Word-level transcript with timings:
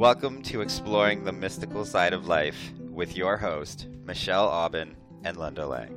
Welcome 0.00 0.40
to 0.44 0.62
Exploring 0.62 1.24
the 1.24 1.32
Mystical 1.32 1.84
Side 1.84 2.14
of 2.14 2.26
Life 2.26 2.72
with 2.90 3.18
your 3.18 3.36
host, 3.36 3.86
Michelle 4.06 4.48
Aubin 4.48 4.96
and 5.24 5.36
Linda 5.36 5.66
Lang. 5.66 5.94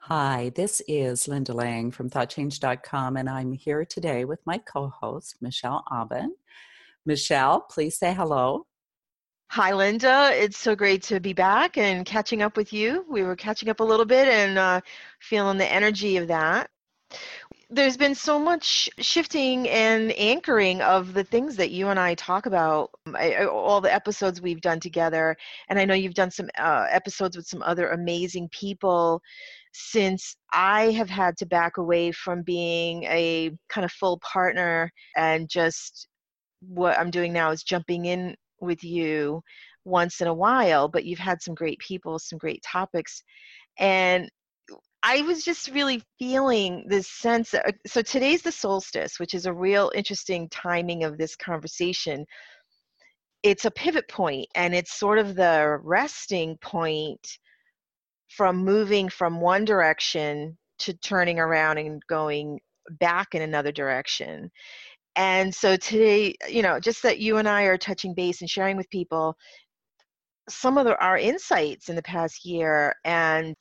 Hi, 0.00 0.52
this 0.54 0.82
is 0.86 1.26
Linda 1.26 1.54
Lang 1.54 1.90
from 1.90 2.10
ThoughtChange.com, 2.10 3.16
and 3.16 3.30
I'm 3.30 3.52
here 3.52 3.86
today 3.86 4.26
with 4.26 4.40
my 4.44 4.58
co 4.58 4.88
host, 4.88 5.36
Michelle 5.40 5.82
Aubin. 5.90 6.34
Michelle, 7.06 7.62
please 7.62 7.96
say 7.96 8.12
hello. 8.12 8.66
Hi, 9.48 9.72
Linda. 9.72 10.28
It's 10.34 10.58
so 10.58 10.76
great 10.76 11.02
to 11.04 11.20
be 11.20 11.32
back 11.32 11.78
and 11.78 12.04
catching 12.04 12.42
up 12.42 12.58
with 12.58 12.74
you. 12.74 13.06
We 13.08 13.22
were 13.22 13.34
catching 13.34 13.70
up 13.70 13.80
a 13.80 13.84
little 13.84 14.04
bit 14.04 14.28
and 14.28 14.58
uh, 14.58 14.82
feeling 15.20 15.56
the 15.56 15.72
energy 15.72 16.18
of 16.18 16.28
that. 16.28 16.68
There's 17.68 17.96
been 17.96 18.14
so 18.14 18.38
much 18.38 18.88
shifting 18.98 19.68
and 19.68 20.12
anchoring 20.12 20.82
of 20.82 21.14
the 21.14 21.24
things 21.24 21.56
that 21.56 21.72
you 21.72 21.88
and 21.88 21.98
I 21.98 22.14
talk 22.14 22.46
about, 22.46 22.90
I, 23.12 23.44
all 23.46 23.80
the 23.80 23.92
episodes 23.92 24.40
we've 24.40 24.60
done 24.60 24.78
together. 24.78 25.36
And 25.68 25.78
I 25.78 25.84
know 25.84 25.94
you've 25.94 26.14
done 26.14 26.30
some 26.30 26.48
uh, 26.58 26.86
episodes 26.90 27.36
with 27.36 27.46
some 27.46 27.62
other 27.62 27.90
amazing 27.90 28.48
people 28.50 29.20
since 29.72 30.36
I 30.52 30.92
have 30.92 31.10
had 31.10 31.36
to 31.38 31.46
back 31.46 31.76
away 31.76 32.12
from 32.12 32.42
being 32.42 33.02
a 33.04 33.50
kind 33.68 33.84
of 33.84 33.92
full 33.92 34.18
partner 34.20 34.90
and 35.16 35.48
just 35.48 36.08
what 36.60 36.98
I'm 36.98 37.10
doing 37.10 37.32
now 37.32 37.50
is 37.50 37.62
jumping 37.62 38.06
in 38.06 38.36
with 38.60 38.82
you 38.84 39.42
once 39.84 40.20
in 40.20 40.28
a 40.28 40.34
while, 40.34 40.88
but 40.88 41.04
you've 41.04 41.18
had 41.18 41.42
some 41.42 41.54
great 41.54 41.78
people, 41.78 42.18
some 42.18 42.38
great 42.38 42.62
topics. 42.62 43.22
And 43.78 44.30
I 45.08 45.22
was 45.22 45.44
just 45.44 45.68
really 45.68 46.02
feeling 46.18 46.84
this 46.88 47.08
sense. 47.08 47.52
That, 47.52 47.68
uh, 47.68 47.72
so 47.86 48.02
today's 48.02 48.42
the 48.42 48.50
solstice, 48.50 49.20
which 49.20 49.34
is 49.34 49.46
a 49.46 49.52
real 49.52 49.92
interesting 49.94 50.48
timing 50.48 51.04
of 51.04 51.16
this 51.16 51.36
conversation. 51.36 52.26
It's 53.44 53.66
a 53.66 53.70
pivot 53.70 54.08
point, 54.08 54.48
and 54.56 54.74
it's 54.74 54.98
sort 54.98 55.20
of 55.20 55.36
the 55.36 55.78
resting 55.80 56.58
point 56.60 57.24
from 58.30 58.56
moving 58.56 59.08
from 59.08 59.40
one 59.40 59.64
direction 59.64 60.58
to 60.80 60.92
turning 60.94 61.38
around 61.38 61.78
and 61.78 62.02
going 62.08 62.58
back 62.98 63.28
in 63.36 63.42
another 63.42 63.70
direction. 63.70 64.50
And 65.14 65.54
so 65.54 65.76
today, 65.76 66.34
you 66.48 66.62
know, 66.62 66.80
just 66.80 67.04
that 67.04 67.20
you 67.20 67.36
and 67.36 67.48
I 67.48 67.62
are 67.62 67.78
touching 67.78 68.12
base 68.12 68.40
and 68.40 68.50
sharing 68.50 68.76
with 68.76 68.90
people 68.90 69.36
some 70.48 70.76
of 70.78 70.84
the, 70.84 70.98
our 70.98 71.16
insights 71.16 71.88
in 71.88 71.94
the 71.94 72.02
past 72.02 72.44
year 72.44 72.92
and 73.04 73.54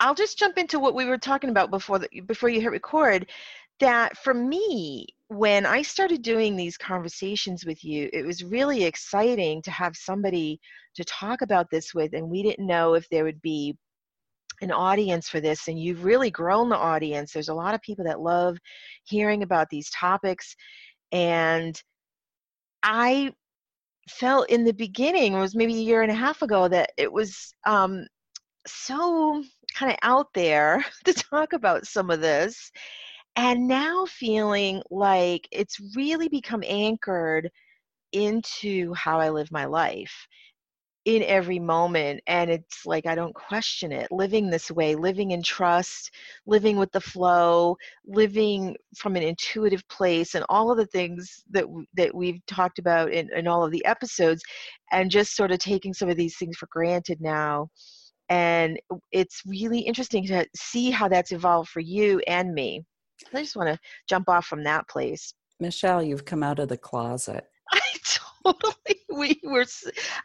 I'll 0.00 0.14
just 0.14 0.38
jump 0.38 0.58
into 0.58 0.78
what 0.78 0.94
we 0.94 1.06
were 1.06 1.18
talking 1.18 1.50
about 1.50 1.70
before 1.70 1.98
the, 1.98 2.08
before 2.26 2.48
you 2.48 2.60
hit 2.60 2.70
record 2.70 3.30
that 3.80 4.16
for 4.18 4.32
me 4.34 5.06
when 5.28 5.66
I 5.66 5.82
started 5.82 6.22
doing 6.22 6.56
these 6.56 6.78
conversations 6.78 7.66
with 7.66 7.84
you 7.84 8.08
it 8.12 8.24
was 8.24 8.44
really 8.44 8.84
exciting 8.84 9.60
to 9.62 9.70
have 9.70 9.96
somebody 9.96 10.60
to 10.94 11.04
talk 11.04 11.42
about 11.42 11.70
this 11.70 11.94
with 11.94 12.14
and 12.14 12.28
we 12.28 12.42
didn't 12.42 12.66
know 12.66 12.94
if 12.94 13.08
there 13.08 13.24
would 13.24 13.42
be 13.42 13.76
an 14.62 14.72
audience 14.72 15.28
for 15.28 15.40
this 15.40 15.68
and 15.68 15.78
you've 15.78 16.04
really 16.04 16.30
grown 16.30 16.70
the 16.70 16.76
audience. 16.76 17.32
There's 17.32 17.50
a 17.50 17.54
lot 17.54 17.74
of 17.74 17.82
people 17.82 18.06
that 18.06 18.20
love 18.20 18.56
hearing 19.04 19.42
about 19.42 19.68
these 19.70 19.90
topics 19.90 20.56
and 21.12 21.80
i 22.82 23.32
felt 24.08 24.50
in 24.50 24.64
the 24.64 24.72
beginning 24.72 25.34
it 25.34 25.40
was 25.40 25.54
maybe 25.54 25.74
a 25.74 25.82
year 25.82 26.02
and 26.02 26.10
a 26.10 26.14
half 26.14 26.42
ago 26.42 26.68
that 26.68 26.90
it 26.96 27.12
was 27.12 27.52
um, 27.66 28.06
so 28.66 29.42
kind 29.74 29.92
of 29.92 29.98
out 30.02 30.28
there 30.34 30.84
to 31.04 31.12
talk 31.12 31.52
about 31.52 31.86
some 31.86 32.10
of 32.10 32.20
this 32.20 32.70
and 33.36 33.68
now 33.68 34.06
feeling 34.06 34.82
like 34.90 35.46
it's 35.52 35.78
really 35.94 36.28
become 36.28 36.62
anchored 36.66 37.50
into 38.12 38.92
how 38.94 39.18
i 39.20 39.28
live 39.28 39.50
my 39.50 39.64
life 39.64 40.26
in 41.06 41.22
every 41.22 41.60
moment 41.60 42.20
and 42.26 42.50
it's 42.50 42.84
like 42.84 43.06
i 43.06 43.14
don't 43.14 43.34
question 43.34 43.92
it. 43.92 44.10
Living 44.10 44.50
this 44.50 44.70
way 44.72 44.96
living 44.96 45.30
in 45.30 45.42
trust 45.42 46.10
living 46.46 46.76
with 46.76 46.90
the 46.92 47.00
flow 47.00 47.76
living 48.06 48.76
from 48.96 49.14
an 49.14 49.22
intuitive 49.22 49.86
place 49.88 50.34
and 50.34 50.44
all 50.48 50.70
of 50.70 50.76
the 50.76 50.86
things 50.86 51.44
that 51.50 51.64
that 51.94 52.12
we've 52.14 52.44
talked 52.46 52.80
about 52.80 53.12
in, 53.12 53.30
in 53.36 53.46
all 53.46 53.64
of 53.64 53.70
the 53.70 53.84
episodes 53.84 54.42
and 54.90 55.10
just 55.10 55.36
sort 55.36 55.52
of 55.52 55.58
taking 55.58 55.94
some 55.94 56.08
of 56.08 56.16
these 56.16 56.36
things 56.38 56.56
for 56.56 56.68
granted 56.72 57.20
now 57.20 57.68
and 58.28 58.78
it's 59.12 59.42
really 59.46 59.80
interesting 59.80 60.26
to 60.26 60.46
see 60.54 60.90
how 60.90 61.08
that's 61.08 61.32
evolved 61.32 61.68
for 61.68 61.80
you 61.80 62.20
and 62.26 62.52
me. 62.52 62.84
I 63.32 63.42
just 63.42 63.56
want 63.56 63.68
to 63.68 63.78
jump 64.08 64.28
off 64.28 64.46
from 64.46 64.64
that 64.64 64.88
place. 64.88 65.32
Michelle 65.60 66.02
you've 66.02 66.24
come 66.24 66.42
out 66.42 66.58
of 66.58 66.68
the 66.68 66.76
closet. 66.76 67.46
I 67.72 67.80
totally 68.04 69.00
we 69.16 69.40
were 69.44 69.64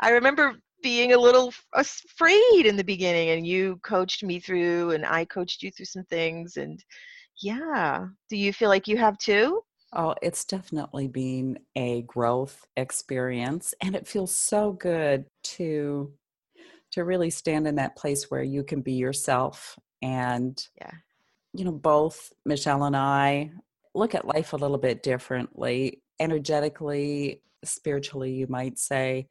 i 0.02 0.10
remember 0.10 0.56
being 0.82 1.14
a 1.14 1.18
little 1.18 1.54
afraid 1.74 2.66
in 2.66 2.76
the 2.76 2.84
beginning 2.84 3.30
and 3.30 3.46
you 3.46 3.80
coached 3.84 4.24
me 4.24 4.40
through 4.40 4.92
and 4.92 5.06
I 5.06 5.26
coached 5.26 5.62
you 5.62 5.72
through 5.72 5.86
some 5.86 6.04
things 6.06 6.58
and 6.58 6.84
yeah. 7.42 8.08
Do 8.30 8.38
you 8.38 8.54
feel 8.54 8.70
like 8.70 8.88
you 8.88 8.98
have 8.98 9.18
too? 9.18 9.62
Oh 9.94 10.16
it's 10.22 10.46
definitely 10.46 11.08
been 11.08 11.60
a 11.76 12.02
growth 12.04 12.66
experience 12.78 13.74
and 13.82 13.96
it 13.96 14.08
feels 14.08 14.36
so 14.36 14.72
good 14.74 15.26
to 15.44 16.14
to 16.92 17.04
really 17.04 17.30
stand 17.30 17.68
in 17.68 17.76
that 17.76 17.96
place 17.96 18.30
where 18.30 18.44
you 18.44 18.64
can 18.64 18.82
be 18.82 18.94
yourself 18.94 19.78
and 20.02 20.68
yeah 20.80 20.92
you 21.54 21.66
know 21.66 21.72
both 21.72 22.32
Michelle 22.46 22.84
and 22.84 22.96
I 22.96 23.52
look 23.94 24.16
at 24.16 24.28
life 24.28 24.54
a 24.54 24.58
little 24.58 24.78
bit 24.78 25.04
differently 25.04 26.02
energetically 26.20 27.42
spiritually 27.64 28.34
you 28.34 28.48
might 28.48 28.80
say 28.80 29.28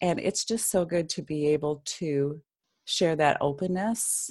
and 0.00 0.20
it's 0.20 0.44
just 0.44 0.70
so 0.70 0.84
good 0.84 1.08
to 1.10 1.22
be 1.22 1.48
able 1.48 1.82
to 1.84 2.40
share 2.84 3.16
that 3.16 3.38
openness 3.40 4.30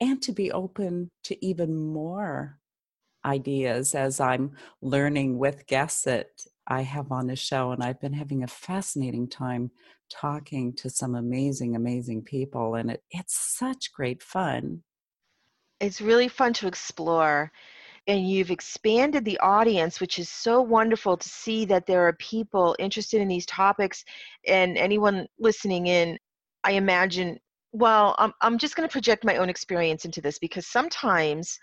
and 0.00 0.20
to 0.22 0.32
be 0.32 0.50
open 0.52 1.10
to 1.24 1.44
even 1.44 1.76
more 1.76 2.58
ideas 3.24 3.94
as 3.94 4.20
I'm 4.20 4.52
learning 4.82 5.38
with 5.38 5.66
guests 5.66 6.02
that 6.02 6.28
I 6.66 6.82
have 6.82 7.12
on 7.12 7.26
the 7.26 7.36
show. 7.36 7.72
And 7.72 7.82
I've 7.82 8.00
been 8.00 8.12
having 8.12 8.42
a 8.42 8.48
fascinating 8.48 9.28
time 9.28 9.70
talking 10.20 10.72
to 10.74 10.90
some 10.90 11.14
amazing, 11.14 11.76
amazing 11.76 12.22
people. 12.22 12.74
And 12.76 12.90
it, 12.92 13.02
it's 13.10 13.36
such 13.36 13.92
great 13.92 14.22
fun. 14.22 14.82
It's 15.80 16.00
really 16.00 16.28
fun 16.28 16.52
to 16.54 16.66
explore 16.66 17.50
and 18.06 18.28
you've 18.28 18.50
expanded 18.50 19.24
the 19.24 19.38
audience, 19.38 20.00
which 20.00 20.18
is 20.18 20.28
so 20.28 20.60
wonderful 20.60 21.16
to 21.16 21.28
see 21.28 21.64
that 21.66 21.86
there 21.86 22.06
are 22.06 22.12
people 22.14 22.76
interested 22.78 23.20
in 23.20 23.28
these 23.28 23.46
topics. 23.46 24.04
And 24.46 24.76
anyone 24.76 25.26
listening 25.38 25.86
in, 25.86 26.18
I 26.64 26.72
imagine, 26.72 27.38
well, 27.72 28.14
I'm, 28.18 28.32
I'm 28.42 28.58
just 28.58 28.76
going 28.76 28.86
to 28.86 28.92
project 28.92 29.24
my 29.24 29.36
own 29.36 29.48
experience 29.48 30.04
into 30.04 30.20
this 30.20 30.38
because 30.38 30.66
sometimes 30.66 31.58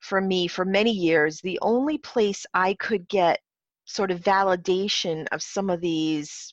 for 0.00 0.20
me, 0.20 0.48
for 0.48 0.64
many 0.64 0.92
years, 0.92 1.40
the 1.40 1.58
only 1.62 1.98
place 1.98 2.44
I 2.52 2.74
could 2.74 3.08
get 3.08 3.40
sort 3.86 4.10
of 4.10 4.20
validation 4.20 5.26
of 5.32 5.42
some 5.42 5.70
of 5.70 5.80
these 5.80 6.52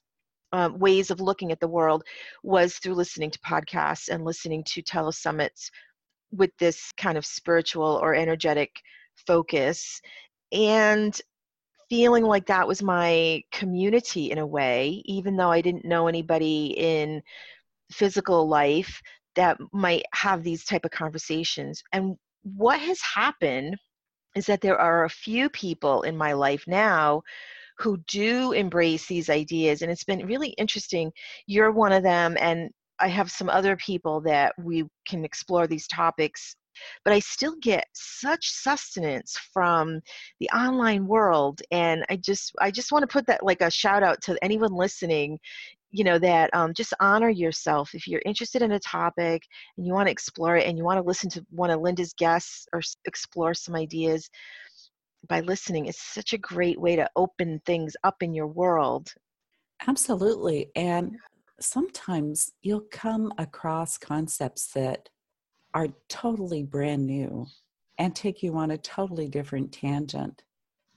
um, 0.53 0.79
ways 0.79 1.11
of 1.11 1.19
looking 1.19 1.51
at 1.51 1.59
the 1.59 1.67
world 1.67 2.03
was 2.43 2.77
through 2.77 2.95
listening 2.95 3.31
to 3.31 3.39
podcasts 3.39 4.09
and 4.09 4.25
listening 4.25 4.63
to 4.65 4.81
telesummits 4.81 5.69
with 6.31 6.51
this 6.59 6.91
kind 6.97 7.17
of 7.17 7.25
spiritual 7.25 7.99
or 8.01 8.13
energetic 8.13 8.81
focus. 9.25 10.01
And 10.51 11.19
feeling 11.89 12.23
like 12.23 12.45
that 12.45 12.67
was 12.67 12.83
my 12.83 13.41
community 13.51 14.29
in 14.31 14.39
a 14.39 14.45
way 14.45 15.01
even 15.05 15.37
though 15.37 15.49
i 15.49 15.61
didn't 15.61 15.85
know 15.85 16.09
anybody 16.09 16.73
in 16.75 17.21
physical 17.91 18.47
life 18.47 19.01
that 19.37 19.57
might 19.71 20.03
have 20.13 20.43
these 20.43 20.65
type 20.65 20.83
of 20.83 20.91
conversations. 20.91 21.81
And 21.93 22.17
what 22.43 22.79
has 22.79 22.99
happened 23.01 23.77
is 24.35 24.47
that 24.47 24.61
there 24.61 24.79
are 24.79 25.05
a 25.05 25.09
few 25.09 25.49
people 25.49 26.01
in 26.01 26.17
my 26.17 26.33
life 26.33 26.63
now 26.67 27.21
who 27.79 27.97
do 28.07 28.51
embrace 28.51 29.07
these 29.07 29.29
ideas 29.29 29.81
and 29.81 29.91
it's 29.91 30.03
been 30.03 30.25
really 30.25 30.49
interesting 30.49 31.11
you're 31.45 31.71
one 31.71 31.91
of 31.91 32.03
them 32.03 32.35
and 32.39 32.69
i 32.99 33.07
have 33.07 33.31
some 33.31 33.49
other 33.49 33.75
people 33.77 34.21
that 34.21 34.53
we 34.57 34.83
can 35.07 35.23
explore 35.23 35.67
these 35.67 35.87
topics 35.87 36.55
but 37.03 37.11
I 37.11 37.17
still 37.17 37.55
get 37.59 37.87
such 37.93 38.49
sustenance 38.51 39.35
from 39.51 39.99
the 40.39 40.47
online 40.51 41.07
world. 41.07 41.59
And 41.71 42.05
I 42.07 42.17
just, 42.17 42.53
I 42.59 42.69
just 42.69 42.91
want 42.91 43.01
to 43.01 43.07
put 43.07 43.25
that 43.25 43.43
like 43.43 43.61
a 43.61 43.71
shout 43.71 44.03
out 44.03 44.21
to 44.25 44.37
anyone 44.43 44.73
listening 44.73 45.39
you 45.91 46.03
know 46.03 46.19
that 46.19 46.49
um, 46.53 46.73
just 46.73 46.93
honor 46.99 47.29
yourself 47.29 47.91
if 47.93 48.07
you're 48.07 48.21
interested 48.25 48.61
in 48.61 48.73
a 48.73 48.79
topic 48.79 49.43
and 49.77 49.85
you 49.85 49.93
want 49.93 50.07
to 50.07 50.11
explore 50.11 50.57
it 50.57 50.67
and 50.67 50.77
you 50.77 50.83
want 50.83 50.97
to 50.97 51.07
listen 51.07 51.29
to 51.29 51.45
one 51.49 51.69
of 51.69 51.79
linda's 51.79 52.13
guests 52.13 52.67
or 52.73 52.81
explore 53.05 53.53
some 53.53 53.75
ideas 53.75 54.29
by 55.27 55.41
listening 55.41 55.85
is 55.85 55.97
such 55.97 56.33
a 56.33 56.37
great 56.37 56.79
way 56.79 56.95
to 56.95 57.09
open 57.15 57.61
things 57.65 57.95
up 58.03 58.21
in 58.21 58.33
your 58.33 58.47
world 58.47 59.13
absolutely 59.87 60.71
and 60.75 61.17
sometimes 61.59 62.51
you'll 62.61 62.85
come 62.91 63.31
across 63.37 63.97
concepts 63.97 64.67
that 64.73 65.09
are 65.73 65.87
totally 66.09 66.63
brand 66.63 67.05
new 67.05 67.45
and 67.97 68.15
take 68.15 68.43
you 68.43 68.55
on 68.57 68.71
a 68.71 68.77
totally 68.77 69.27
different 69.27 69.71
tangent 69.71 70.43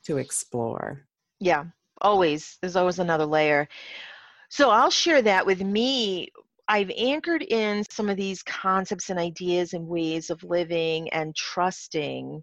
to 0.05 0.19
explore. 0.19 1.07
Yeah, 1.41 1.65
always. 2.01 2.59
There's 2.61 2.77
always 2.77 2.99
another 2.99 3.27
layer. 3.27 3.69
So 4.49 4.71
I'll 4.71 4.91
share 4.91 5.23
that 5.23 5.45
with 5.47 5.63
me. 5.63 6.29
I've 6.69 6.91
anchored 6.97 7.43
in 7.43 7.85
some 7.91 8.09
of 8.09 8.17
these 8.17 8.43
concepts 8.43 9.11
and 9.11 9.19
ideas 9.19 9.73
and 9.73 9.87
ways 9.87 10.31
of 10.31 10.43
living 10.45 11.09
and 11.11 11.35
trusting, 11.35 12.43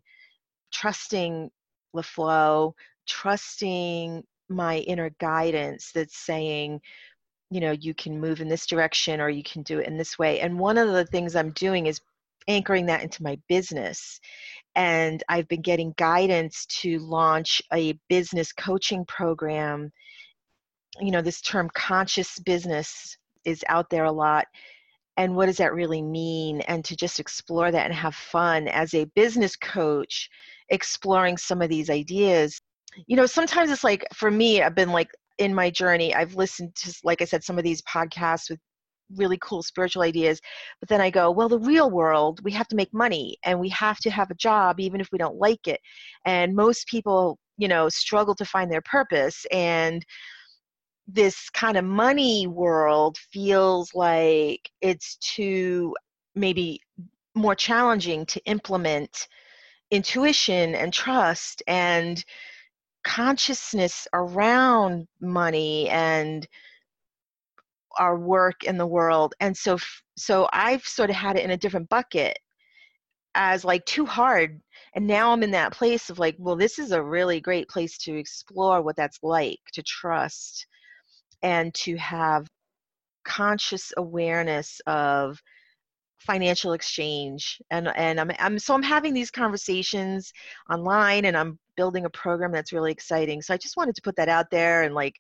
trusting 0.74 1.50
the 1.94 2.04
flow, 2.04 2.76
trusting 3.08 4.24
my 4.50 4.78
inner 4.80 5.10
guidance 5.20 5.92
that's 5.94 6.18
saying, 6.18 6.82
you 7.50 7.60
know, 7.62 7.72
you 7.72 7.94
can 7.94 8.20
move 8.20 8.42
in 8.42 8.48
this 8.48 8.66
direction 8.66 9.22
or 9.22 9.30
you 9.30 9.44
can 9.44 9.64
do 9.64 9.80
it 9.80 9.88
in 9.88 9.98
this 9.98 10.20
way. 10.20 10.40
And 10.42 10.60
one 10.60 10.78
of 10.78 10.90
the 10.90 11.06
things 11.06 11.36
I'm 11.36 11.52
doing 11.52 11.86
is 11.86 12.02
anchoring 12.48 12.86
that 12.88 13.04
into 13.04 13.24
my 13.24 13.38
business. 13.48 14.20
And 14.76 15.24
I've 15.30 15.48
been 15.48 15.62
getting 15.62 15.94
guidance 15.98 16.66
to 16.82 17.00
launch 17.00 17.62
a 17.74 17.98
business 18.10 18.52
coaching 18.52 19.06
program. 19.06 19.92
You 21.00 21.12
know, 21.12 21.22
this 21.22 21.42
term 21.42 21.70
conscious 21.74 22.40
business 22.40 23.18
is 23.46 23.64
out 23.70 23.90
there 23.90 24.06
a 24.06 24.12
lot. 24.12 24.46
And 25.18 25.36
what 25.36 25.48
does 25.48 25.58
that 25.58 25.74
really 25.74 26.02
mean? 26.02 26.62
And 26.62 26.86
to 26.86 26.96
just 26.96 27.20
explore 27.20 27.72
that 27.72 27.86
and 27.86 27.94
have 27.94 28.16
fun 28.16 28.68
as 28.68 28.94
a 28.94 29.06
business 29.16 29.56
coach, 29.56 30.30
exploring 30.70 31.38
some 31.38 31.62
of 31.62 31.70
these 31.70 31.90
ideas. 31.90 32.60
You 33.08 33.16
know, 33.16 33.26
sometimes 33.26 33.72
it's 33.72 33.84
like 33.84 34.06
for 34.14 34.32
me, 34.32 34.62
I've 34.62 34.76
been 34.76 34.92
like 34.92 35.10
in 35.38 35.54
my 35.54 35.70
journey, 35.70 36.14
I've 36.16 36.36
listened 36.36 36.76
to, 36.76 36.94
like 37.04 37.22
I 37.22 37.26
said, 37.26 37.44
some 37.44 37.58
of 37.58 37.64
these 37.64 37.82
podcasts 37.84 38.50
with 38.50 38.60
really 39.16 39.38
cool 39.42 39.64
spiritual 39.64 40.02
ideas 40.02 40.42
but 40.82 40.90
then 40.90 41.00
i 41.00 41.10
go 41.10 41.32
well 41.32 41.48
the 41.48 41.60
real 41.60 41.90
world 41.90 42.42
we 42.44 42.52
have 42.52 42.68
to 42.68 42.76
make 42.76 42.94
money 42.94 43.38
and 43.46 43.58
we 43.58 43.70
have 43.70 43.98
to 44.00 44.10
have 44.10 44.30
a 44.30 44.36
job 44.36 44.80
even 44.82 45.00
if 45.00 45.08
we 45.14 45.18
don't 45.18 45.38
like 45.38 45.66
it 45.66 45.80
and 46.26 46.54
most 46.54 46.86
people 46.88 47.40
you 47.58 47.70
know 47.70 47.88
struggle 47.88 48.36
to 48.36 48.44
find 48.44 48.70
their 48.70 48.82
purpose 48.82 49.46
and 49.52 50.06
this 51.08 51.50
kind 51.52 51.78
of 51.78 51.86
money 51.86 52.48
world 52.48 53.18
feels 53.32 53.94
like 53.94 54.70
it's 54.82 55.16
too 55.22 55.96
maybe 56.36 56.82
more 57.34 57.56
challenging 57.56 58.26
to 58.26 58.44
implement 58.46 59.28
intuition 59.92 60.76
and 60.76 60.94
trust 60.94 61.64
and 61.68 62.24
consciousness 63.04 64.08
around 64.14 65.08
money 65.22 65.90
and 65.90 66.48
our 68.00 68.18
work 68.18 68.64
in 68.64 68.78
the 68.78 68.86
world. 68.86 69.34
And 69.40 69.56
so 69.58 69.78
so 70.18 70.50
i've 70.52 70.84
sort 70.86 71.10
of 71.10 71.16
had 71.16 71.38
it 71.38 71.44
in 71.44 71.52
a 71.52 71.58
different 71.58 71.90
bucket 71.90 72.38
as 73.36 73.64
like 73.64 73.86
too 73.86 74.06
hard. 74.06 74.60
And 74.96 75.08
now 75.08 75.32
i'm 75.32 75.44
in 75.44 75.52
that 75.52 75.74
place 75.74 76.10
of 76.10 76.20
like 76.20 76.36
well 76.40 76.56
this 76.56 76.80
is 76.80 76.92
a 76.92 77.04
really 77.04 77.40
great 77.40 77.70
place 77.70 77.98
to 78.00 78.18
explore 78.18 78.82
what 78.82 78.96
that's 78.96 79.20
like 79.24 79.60
to 79.74 79.84
trust 79.84 80.68
and 81.44 81.74
to 81.76 81.96
have 81.98 82.48
conscious 83.26 83.94
awareness 83.98 84.82
of 84.88 85.42
financial 86.28 86.74
exchange 86.74 87.60
and 87.72 87.88
and 87.96 88.20
I'm, 88.20 88.32
I'm 88.38 88.60
so 88.60 88.76
i'm 88.76 88.84
having 88.84 89.14
these 89.14 89.32
conversations 89.32 90.32
online 90.70 91.26
and 91.26 91.36
i'm 91.38 91.58
building 91.78 92.06
a 92.06 92.10
program 92.10 92.52
that's 92.52 92.74
really 92.74 92.92
exciting 92.92 93.42
so 93.42 93.54
i 93.54 93.58
just 93.58 93.78
wanted 93.78 93.96
to 93.96 94.02
put 94.02 94.16
that 94.18 94.30
out 94.30 94.52
there 94.52 94.84
and 94.84 94.94
like 94.94 95.16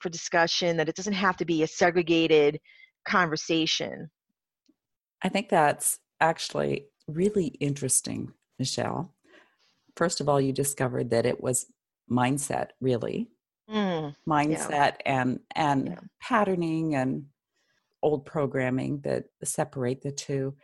for 0.00 0.08
discussion, 0.08 0.76
that 0.76 0.88
it 0.88 0.94
doesn't 0.94 1.14
have 1.14 1.36
to 1.38 1.44
be 1.44 1.62
a 1.62 1.66
segregated 1.66 2.60
conversation. 3.06 4.10
I 5.22 5.28
think 5.28 5.48
that's 5.48 5.98
actually 6.20 6.86
really 7.08 7.46
interesting, 7.60 8.32
Michelle. 8.58 9.14
First 9.96 10.20
of 10.20 10.28
all, 10.28 10.40
you 10.40 10.52
discovered 10.52 11.10
that 11.10 11.26
it 11.26 11.42
was 11.42 11.66
mindset, 12.10 12.68
really. 12.80 13.30
Mm, 13.68 14.14
mindset 14.28 14.68
yeah. 14.68 15.20
and 15.20 15.40
and 15.56 15.88
yeah. 15.88 15.98
patterning 16.22 16.94
and 16.94 17.24
old 18.06 18.24
programming 18.24 19.00
that 19.00 19.24
separate 19.42 20.00
the 20.00 20.12
two. 20.12 20.54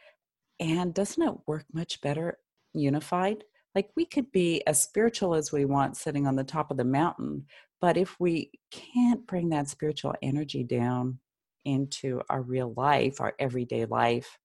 And 0.60 0.94
doesn't 0.94 1.22
it 1.22 1.34
work 1.48 1.64
much 1.72 2.00
better 2.00 2.38
unified? 2.72 3.42
Like 3.74 3.90
we 3.96 4.04
could 4.04 4.30
be 4.30 4.64
as 4.66 4.80
spiritual 4.80 5.34
as 5.34 5.50
we 5.50 5.64
want 5.64 5.96
sitting 5.96 6.28
on 6.28 6.36
the 6.36 6.44
top 6.44 6.70
of 6.70 6.76
the 6.76 6.84
mountain, 6.84 7.46
but 7.80 7.96
if 7.96 8.14
we 8.20 8.52
can't 8.70 9.26
bring 9.26 9.48
that 9.48 9.68
spiritual 9.68 10.14
energy 10.22 10.62
down 10.62 11.18
into 11.64 12.20
our 12.30 12.42
real 12.42 12.72
life, 12.76 13.20
our 13.20 13.34
everyday 13.40 13.86
life, 13.86 14.38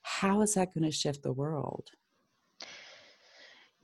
how 0.00 0.40
is 0.40 0.54
that 0.54 0.72
going 0.72 0.84
to 0.84 0.90
shift 0.90 1.22
the 1.22 1.32
world? 1.32 1.90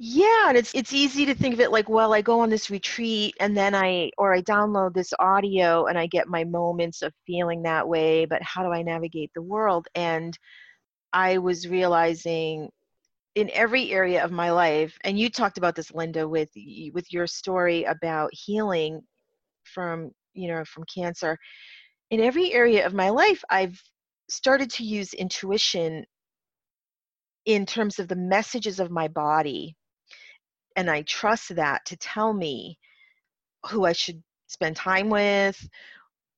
Yeah, 0.01 0.49
and 0.49 0.57
it's 0.57 0.73
it's 0.75 0.93
easy 0.93 1.27
to 1.27 1.35
think 1.35 1.55
of 1.55 1.61
it 1.61 1.73
like, 1.73 1.89
well, 1.89 2.15
I 2.15 2.23
go 2.23 2.41
on 2.41 2.51
this 2.51 2.71
retreat 2.71 3.35
and 3.41 3.57
then 3.57 3.75
I 3.75 4.11
or 4.17 4.33
I 4.33 4.43
download 4.43 4.95
this 4.95 5.13
audio 5.19 5.87
and 5.87 5.99
I 5.99 6.07
get 6.07 6.29
my 6.29 6.45
moments 6.45 7.03
of 7.03 7.13
feeling 7.27 7.63
that 7.63 7.89
way, 7.89 8.25
but 8.25 8.41
how 8.43 8.63
do 8.63 8.71
I 8.73 8.83
navigate 8.83 9.33
the 9.35 9.43
world? 9.43 9.89
And 9.97 10.39
I 11.13 11.39
was 11.39 11.69
realizing 11.69 12.71
in 13.37 13.51
every 13.53 13.93
area 13.93 14.25
of 14.25 14.33
my 14.33 14.51
life 14.53 14.99
and 15.05 15.19
you 15.19 15.31
talked 15.31 15.59
about 15.59 15.75
this 15.77 15.93
linda 15.95 16.29
with 16.29 16.51
with 16.95 17.13
your 17.13 17.27
story 17.29 17.85
about 17.85 18.31
healing 18.35 19.03
from 19.65 20.11
you 20.35 20.49
know 20.49 20.65
from 20.65 20.85
cancer 20.95 21.39
in 22.11 22.21
every 22.21 22.53
area 22.53 22.87
of 22.87 22.95
my 22.95 23.11
life 23.11 23.45
i've 23.51 23.81
started 24.31 24.71
to 24.71 24.85
use 24.85 25.15
intuition 25.15 26.05
in 27.47 27.67
terms 27.67 27.99
of 27.99 28.09
the 28.09 28.15
messages 28.17 28.79
of 28.79 28.91
my 28.93 29.09
body 29.09 29.77
and 30.79 30.89
i 30.89 31.03
trust 31.03 31.57
that 31.57 31.85
to 31.85 31.97
tell 31.97 32.33
me 32.33 32.79
who 33.67 33.85
i 33.85 33.93
should 33.93 34.23
spend 34.47 34.77
time 34.77 35.11
with 35.11 35.69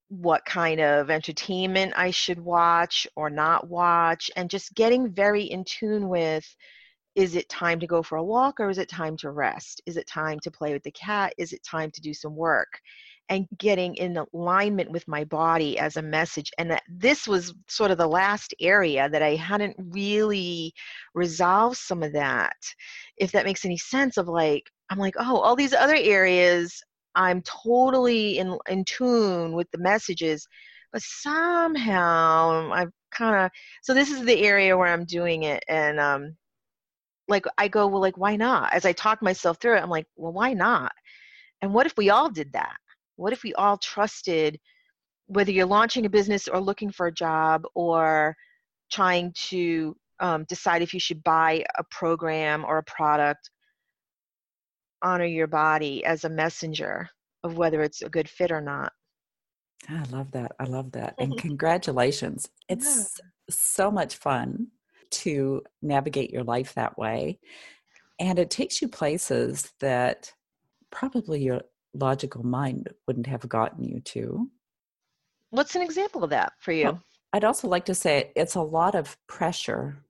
what 0.09 0.45
kind 0.47 0.81
of 0.81 1.11
entertainment 1.11 1.93
i 1.95 2.11
should 2.11 2.41
watch 2.41 3.07
or 3.17 3.29
not 3.29 3.69
watch 3.69 4.31
and 4.37 4.49
just 4.49 4.75
getting 4.75 5.13
very 5.13 5.43
in 5.43 5.63
tune 5.65 6.09
with 6.09 6.45
is 7.17 7.35
it 7.37 7.49
time 7.49 7.81
to 7.81 7.87
go 7.87 8.03
for 8.03 8.17
a 8.17 8.25
walk 8.25 8.61
or 8.61 8.71
is 8.71 8.79
it 8.79 8.89
time 8.89 9.17
to 9.17 9.31
rest? 9.31 9.83
Is 9.85 9.97
it 9.97 10.07
time 10.07 10.39
to 10.41 10.51
play 10.51 10.73
with 10.73 10.85
the 10.85 10.93
cat? 10.93 11.35
Is 11.39 11.53
it 11.53 11.63
time 11.65 11.91
to 11.91 12.01
do 12.01 12.15
some 12.15 12.37
work? 12.37 12.81
And 13.31 13.47
getting 13.59 13.94
in 13.94 14.19
alignment 14.35 14.91
with 14.91 15.06
my 15.06 15.23
body 15.23 15.79
as 15.79 15.97
a 15.97 16.03
message. 16.03 16.50
And 16.59 16.69
that 16.73 16.82
this 16.88 17.29
was 17.29 17.55
sort 17.69 17.93
of 17.93 17.99
the 17.99 18.06
last 18.09 18.53
area 18.61 19.09
that 19.09 19.23
I 19.23 19.37
hadn't 19.37 19.77
really 19.79 20.75
resolved 21.15 21.77
some 21.77 22.03
of 22.03 22.12
that. 22.12 22.56
If 23.17 23.31
that 23.31 23.44
makes 23.47 23.65
any 23.65 23.79
sense, 23.79 24.17
of 24.17 24.27
like, 24.27 24.65
I'm 24.91 24.99
like, 24.99 25.15
oh, 25.17 25.39
all 25.39 25.55
these 25.55 25.72
other 25.72 25.94
areas, 25.94 26.82
I'm 27.15 27.41
totally 27.43 28.39
in, 28.39 28.58
in 28.69 28.84
tune 28.84 29.53
with 29.53 29.70
the 29.70 29.79
messages, 29.79 30.46
but 30.93 31.03
somehow 31.03 32.70
I've 32.72 32.91
kind 33.13 33.44
of, 33.44 33.51
so 33.82 33.94
this 33.94 34.10
is 34.10 34.25
the 34.25 34.43
area 34.43 34.77
where 34.77 34.93
I'm 34.93 35.05
doing 35.05 35.44
it. 35.44 35.63
And, 35.69 36.01
um, 36.01 36.37
like 37.29 37.46
I 37.58 37.69
go, 37.69 37.87
well, 37.87 38.01
like, 38.01 38.19
why 38.19 38.34
not? 38.34 38.72
As 38.72 38.84
I 38.84 38.93
talk 38.93 39.22
myself 39.22 39.58
through 39.60 39.77
it, 39.77 39.82
I'm 39.82 39.89
like, 39.89 40.06
well, 40.17 40.32
why 40.32 40.53
not? 40.53 40.93
And 41.63 41.72
what 41.72 41.87
if 41.87 41.96
we 41.96 42.10
all 42.10 42.29
did 42.29 42.53
that? 42.55 42.77
What 43.20 43.34
if 43.34 43.43
we 43.43 43.53
all 43.55 43.77
trusted, 43.77 44.58
whether 45.27 45.53
you're 45.53 45.67
launching 45.67 46.06
a 46.06 46.10
business 46.10 46.48
or 46.48 46.58
looking 46.58 46.91
for 46.91 47.06
a 47.06 47.12
job 47.12 47.65
or 47.74 48.34
trying 48.91 49.34
to 49.48 49.94
um, 50.20 50.44
decide 50.48 50.81
if 50.81 50.94
you 50.94 51.00
should 51.00 51.22
buy 51.22 51.62
a 51.77 51.84
program 51.91 52.65
or 52.65 52.79
a 52.79 52.82
product, 52.84 53.50
honor 55.03 55.27
your 55.27 55.48
body 55.48 56.03
as 56.03 56.24
a 56.24 56.31
messenger 56.31 57.10
of 57.44 57.58
whether 57.58 57.82
it's 57.82 58.00
a 58.00 58.08
good 58.08 58.27
fit 58.27 58.50
or 58.50 58.62
not. 58.62 58.91
I 59.86 60.03
love 60.10 60.31
that. 60.32 60.53
I 60.58 60.65
love 60.65 60.93
that. 60.93 61.15
And 61.19 61.36
congratulations. 61.39 62.48
It's 62.70 63.19
yeah. 63.19 63.27
so 63.50 63.91
much 63.91 64.17
fun 64.17 64.69
to 65.10 65.60
navigate 65.82 66.31
your 66.31 66.44
life 66.44 66.72
that 66.72 66.96
way. 66.96 67.39
And 68.19 68.39
it 68.39 68.50
takes 68.50 68.81
you 68.81 68.89
places 68.89 69.72
that 69.81 70.32
probably 70.91 71.43
your 71.43 71.60
logical 71.94 72.44
mind 72.44 72.89
wouldn't 73.06 73.27
have 73.27 73.49
gotten 73.49 73.85
you 73.85 74.01
to. 74.01 74.51
What's 75.51 75.75
an 75.75 75.82
example 75.82 76.23
of 76.25 76.31
that 76.31 76.53
for 76.59 76.73
you? 76.73 76.85
Well, 76.85 77.03
I'd 77.32 77.44
also 77.44 77.69
like 77.69 77.85
to 77.87 77.94
say 77.94 78.32
it's 78.37 78.55
a 78.55 78.63
lot 78.63 78.94
of 78.94 79.17
pressure. 79.27 80.05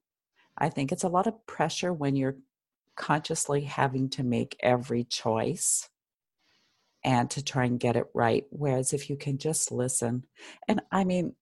I 0.58 0.68
think 0.68 0.92
it's 0.92 1.04
a 1.04 1.08
lot 1.08 1.26
of 1.26 1.46
pressure 1.46 1.92
when 1.92 2.16
you're 2.16 2.36
consciously 2.96 3.62
having 3.62 4.10
to 4.10 4.22
make 4.22 4.56
every 4.60 5.04
choice 5.04 5.88
and 7.02 7.30
to 7.30 7.42
try 7.42 7.64
and 7.64 7.80
get 7.80 7.96
it 7.96 8.06
right. 8.12 8.44
Whereas 8.50 8.92
if 8.92 9.08
you 9.08 9.16
can 9.16 9.38
just 9.38 9.72
listen, 9.72 10.24
and 10.68 10.82
I 10.92 11.04
mean, 11.04 11.34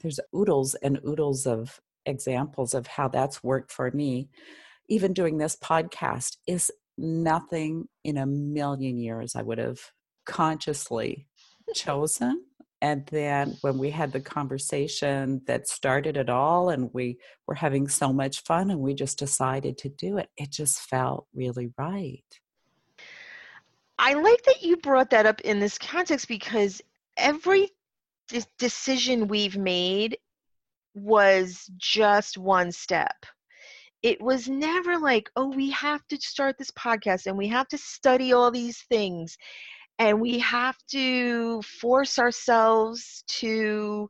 there's 0.00 0.20
oodles 0.34 0.74
and 0.76 1.00
oodles 1.06 1.46
of 1.46 1.80
examples 2.04 2.74
of 2.74 2.86
how 2.86 3.08
that's 3.08 3.42
worked 3.42 3.72
for 3.72 3.90
me. 3.90 4.28
Even 4.88 5.12
doing 5.12 5.38
this 5.38 5.56
podcast 5.56 6.36
is 6.46 6.70
nothing 7.00 7.86
in 8.04 8.16
a 8.18 8.26
million 8.26 8.98
years 8.98 9.34
I 9.34 9.42
would 9.42 9.58
have 9.58 9.80
consciously 10.26 11.26
chosen 11.74 12.44
And 12.82 13.06
then 13.06 13.56
when 13.60 13.78
we 13.78 13.90
had 13.90 14.12
the 14.12 14.20
conversation 14.20 15.42
that 15.46 15.68
started 15.68 16.16
it 16.16 16.30
all, 16.30 16.70
and 16.70 16.90
we 16.94 17.18
were 17.46 17.54
having 17.54 17.88
so 17.88 18.12
much 18.12 18.42
fun, 18.42 18.70
and 18.70 18.80
we 18.80 18.94
just 18.94 19.18
decided 19.18 19.76
to 19.78 19.90
do 19.90 20.16
it, 20.16 20.30
it 20.36 20.50
just 20.50 20.80
felt 20.80 21.26
really 21.34 21.70
right. 21.76 22.24
I 23.98 24.14
like 24.14 24.42
that 24.44 24.62
you 24.62 24.78
brought 24.78 25.10
that 25.10 25.26
up 25.26 25.42
in 25.42 25.60
this 25.60 25.76
context 25.76 26.26
because 26.26 26.80
every 27.18 27.70
de- 28.28 28.46
decision 28.58 29.28
we've 29.28 29.58
made 29.58 30.16
was 30.94 31.70
just 31.76 32.38
one 32.38 32.72
step. 32.72 33.26
It 34.02 34.20
was 34.20 34.48
never 34.48 34.98
like, 34.98 35.30
oh, 35.36 35.48
we 35.48 35.70
have 35.70 36.06
to 36.08 36.16
start 36.16 36.56
this 36.58 36.70
podcast 36.70 37.26
and 37.26 37.36
we 37.36 37.48
have 37.48 37.68
to 37.68 37.78
study 37.78 38.32
all 38.32 38.50
these 38.50 38.82
things 38.88 39.36
and 39.98 40.20
we 40.20 40.38
have 40.38 40.76
to 40.92 41.60
force 41.62 42.18
ourselves 42.18 43.22
to, 43.28 44.08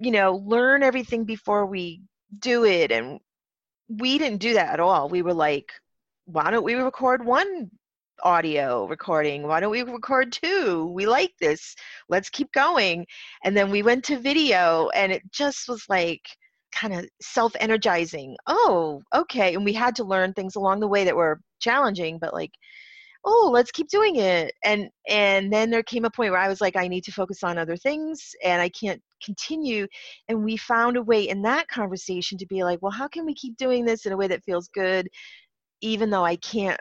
you 0.00 0.10
know, 0.10 0.42
learn 0.44 0.82
everything 0.82 1.24
before 1.24 1.64
we 1.64 2.02
do 2.40 2.66
it. 2.66 2.92
And 2.92 3.18
we 3.88 4.18
didn't 4.18 4.40
do 4.40 4.52
that 4.54 4.74
at 4.74 4.80
all. 4.80 5.08
We 5.08 5.22
were 5.22 5.32
like, 5.32 5.72
why 6.26 6.50
don't 6.50 6.64
we 6.64 6.74
record 6.74 7.24
one 7.24 7.70
audio 8.22 8.86
recording. 8.86 9.44
Why 9.44 9.60
don't 9.60 9.70
we 9.70 9.82
record 9.82 10.32
two? 10.32 10.92
We 10.92 11.06
like 11.06 11.32
this. 11.40 11.74
Let's 12.08 12.30
keep 12.30 12.52
going. 12.52 13.06
And 13.44 13.56
then 13.56 13.70
we 13.70 13.82
went 13.82 14.04
to 14.04 14.18
video, 14.18 14.88
and 14.90 15.12
it 15.12 15.22
just 15.30 15.68
was 15.68 15.84
like 15.88 16.28
kind 16.72 16.94
of 16.94 17.08
self 17.20 17.52
energizing. 17.60 18.36
Oh, 18.46 19.02
okay. 19.14 19.54
And 19.54 19.64
we 19.64 19.72
had 19.72 19.96
to 19.96 20.04
learn 20.04 20.32
things 20.32 20.56
along 20.56 20.80
the 20.80 20.88
way 20.88 21.04
that 21.04 21.16
were 21.16 21.40
challenging, 21.60 22.18
but 22.18 22.34
like, 22.34 22.52
oh 23.24 23.50
let's 23.52 23.72
keep 23.72 23.88
doing 23.88 24.16
it 24.16 24.54
and 24.64 24.88
and 25.08 25.52
then 25.52 25.70
there 25.70 25.82
came 25.82 26.04
a 26.04 26.10
point 26.10 26.30
where 26.30 26.40
i 26.40 26.48
was 26.48 26.60
like 26.60 26.76
i 26.76 26.86
need 26.86 27.02
to 27.02 27.12
focus 27.12 27.42
on 27.42 27.58
other 27.58 27.76
things 27.76 28.30
and 28.44 28.62
i 28.62 28.68
can't 28.68 29.02
continue 29.24 29.86
and 30.28 30.44
we 30.44 30.56
found 30.56 30.96
a 30.96 31.02
way 31.02 31.28
in 31.28 31.42
that 31.42 31.66
conversation 31.68 32.38
to 32.38 32.46
be 32.46 32.62
like 32.62 32.78
well 32.80 32.92
how 32.92 33.08
can 33.08 33.26
we 33.26 33.34
keep 33.34 33.56
doing 33.56 33.84
this 33.84 34.06
in 34.06 34.12
a 34.12 34.16
way 34.16 34.28
that 34.28 34.44
feels 34.44 34.68
good 34.68 35.08
even 35.80 36.10
though 36.10 36.24
i 36.24 36.36
can't 36.36 36.80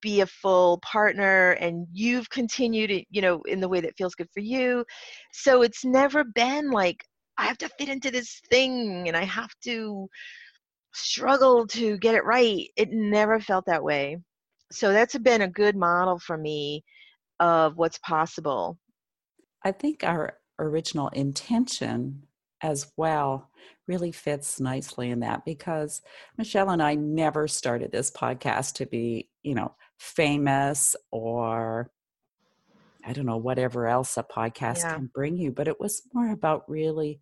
be 0.00 0.20
a 0.20 0.26
full 0.26 0.78
partner 0.78 1.52
and 1.52 1.86
you've 1.92 2.30
continued 2.30 2.90
it, 2.90 3.06
you 3.10 3.20
know, 3.20 3.42
in 3.46 3.60
the 3.60 3.68
way 3.68 3.80
that 3.80 3.96
feels 3.96 4.14
good 4.14 4.28
for 4.32 4.40
you. 4.40 4.84
So 5.32 5.62
it's 5.62 5.84
never 5.84 6.24
been 6.24 6.70
like, 6.70 7.04
I 7.36 7.46
have 7.46 7.58
to 7.58 7.68
fit 7.78 7.88
into 7.88 8.10
this 8.10 8.40
thing 8.50 9.08
and 9.08 9.16
I 9.16 9.24
have 9.24 9.50
to 9.64 10.08
struggle 10.92 11.66
to 11.68 11.98
get 11.98 12.14
it 12.14 12.24
right. 12.24 12.68
It 12.76 12.90
never 12.92 13.40
felt 13.40 13.66
that 13.66 13.82
way. 13.82 14.18
So 14.70 14.92
that's 14.92 15.18
been 15.18 15.42
a 15.42 15.48
good 15.48 15.76
model 15.76 16.18
for 16.18 16.36
me 16.36 16.84
of 17.40 17.76
what's 17.76 17.98
possible. 17.98 18.78
I 19.64 19.72
think 19.72 20.04
our 20.04 20.38
original 20.58 21.08
intention 21.08 22.22
as 22.62 22.92
well 22.96 23.50
really 23.86 24.12
fits 24.12 24.60
nicely 24.60 25.10
in 25.10 25.20
that 25.20 25.44
because 25.44 26.00
Michelle 26.38 26.70
and 26.70 26.82
I 26.82 26.94
never 26.94 27.46
started 27.48 27.92
this 27.92 28.10
podcast 28.10 28.74
to 28.74 28.86
be, 28.86 29.28
you 29.42 29.54
know, 29.54 29.74
famous 29.98 30.96
or 31.10 31.90
I 33.06 33.12
don't 33.12 33.26
know, 33.26 33.36
whatever 33.36 33.86
else 33.86 34.16
a 34.16 34.22
podcast 34.22 34.78
yeah. 34.78 34.94
can 34.94 35.10
bring 35.12 35.36
you, 35.36 35.52
but 35.52 35.68
it 35.68 35.78
was 35.80 36.02
more 36.12 36.30
about 36.30 36.68
really 36.68 37.20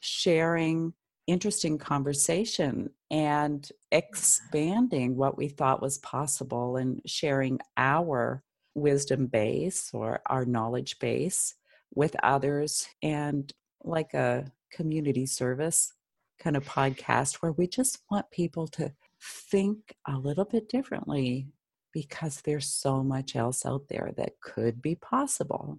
sharing 0.00 0.92
interesting 1.26 1.78
conversation 1.78 2.90
and 3.10 3.68
expanding 3.90 5.16
what 5.16 5.36
we 5.36 5.48
thought 5.48 5.82
was 5.82 5.98
possible 5.98 6.76
and 6.76 7.00
sharing 7.06 7.58
our 7.76 8.42
wisdom 8.74 9.26
base 9.26 9.90
or 9.92 10.20
our 10.26 10.44
knowledge 10.44 10.98
base 10.98 11.54
with 11.94 12.14
others 12.22 12.88
and 13.02 13.52
like 13.82 14.14
a 14.14 14.50
community 14.72 15.26
service 15.26 15.92
kind 16.38 16.56
of 16.56 16.64
podcast 16.64 17.36
where 17.36 17.52
we 17.52 17.66
just 17.66 18.00
want 18.10 18.30
people 18.30 18.68
to 18.68 18.92
think 19.20 19.94
a 20.06 20.18
little 20.18 20.44
bit 20.44 20.68
differently 20.68 21.48
because 21.96 22.42
there's 22.42 22.68
so 22.68 23.02
much 23.02 23.36
else 23.36 23.64
out 23.64 23.88
there 23.88 24.12
that 24.18 24.38
could 24.42 24.82
be 24.82 24.94
possible. 24.96 25.78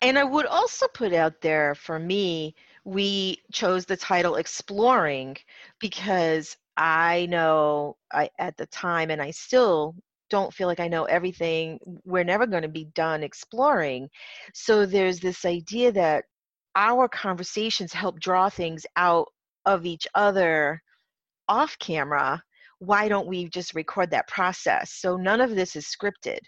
And 0.00 0.18
I 0.18 0.24
would 0.24 0.46
also 0.46 0.88
put 0.88 1.12
out 1.12 1.42
there 1.42 1.74
for 1.74 1.98
me, 1.98 2.54
we 2.86 3.42
chose 3.52 3.84
the 3.84 3.98
title 3.98 4.36
Exploring 4.36 5.36
because 5.78 6.56
I 6.78 7.26
know 7.28 7.98
I 8.14 8.30
at 8.38 8.56
the 8.56 8.64
time 8.64 9.10
and 9.10 9.20
I 9.20 9.30
still 9.30 9.94
don't 10.30 10.54
feel 10.54 10.68
like 10.68 10.80
I 10.80 10.88
know 10.88 11.04
everything. 11.04 11.78
We're 12.06 12.24
never 12.24 12.46
going 12.46 12.62
to 12.62 12.68
be 12.68 12.86
done 12.94 13.22
exploring. 13.22 14.08
So 14.54 14.86
there's 14.86 15.20
this 15.20 15.44
idea 15.44 15.92
that 15.92 16.24
our 16.76 17.08
conversations 17.08 17.92
help 17.92 18.18
draw 18.18 18.48
things 18.48 18.86
out 18.96 19.28
of 19.66 19.84
each 19.84 20.08
other 20.14 20.82
off 21.46 21.78
camera 21.78 22.42
why 22.82 23.06
don't 23.08 23.28
we 23.28 23.48
just 23.48 23.76
record 23.76 24.10
that 24.10 24.26
process? 24.26 24.94
So 24.94 25.16
none 25.16 25.40
of 25.40 25.54
this 25.54 25.76
is 25.76 25.86
scripted. 25.86 26.40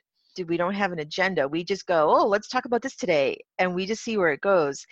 We 0.48 0.56
don't 0.56 0.74
have 0.74 0.90
an 0.90 0.98
agenda. 0.98 1.46
We 1.46 1.62
just 1.62 1.86
go 1.86 2.10
oh 2.10 2.26
let's 2.26 2.48
talk 2.48 2.64
about 2.64 2.82
this 2.82 2.96
today 2.96 3.38
and 3.58 3.72
we 3.72 3.86
just 3.86 4.02
see 4.02 4.16
where 4.16 4.32
it 4.32 4.40
goes. 4.40 4.84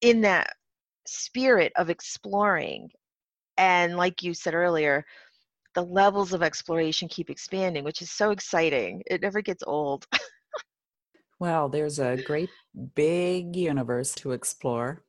In 0.00 0.20
that 0.22 0.48
spirit 1.06 1.72
of 1.76 1.88
exploring 1.88 2.88
and 3.58 3.96
like 3.96 4.22
you 4.24 4.34
said 4.34 4.54
earlier 4.54 5.04
the 5.74 5.82
levels 5.82 6.32
of 6.32 6.42
exploration 6.42 7.08
keep 7.08 7.30
expanding 7.30 7.84
which 7.84 8.02
is 8.02 8.10
so 8.10 8.32
exciting. 8.32 9.02
It 9.06 9.22
never 9.22 9.40
gets 9.40 9.62
old. 9.64 10.06
Well 11.38 11.68
there's 11.68 11.98
a 11.98 12.22
great 12.22 12.50
big 12.94 13.56
universe 13.56 14.14
to 14.16 14.30
explore. 14.30 15.02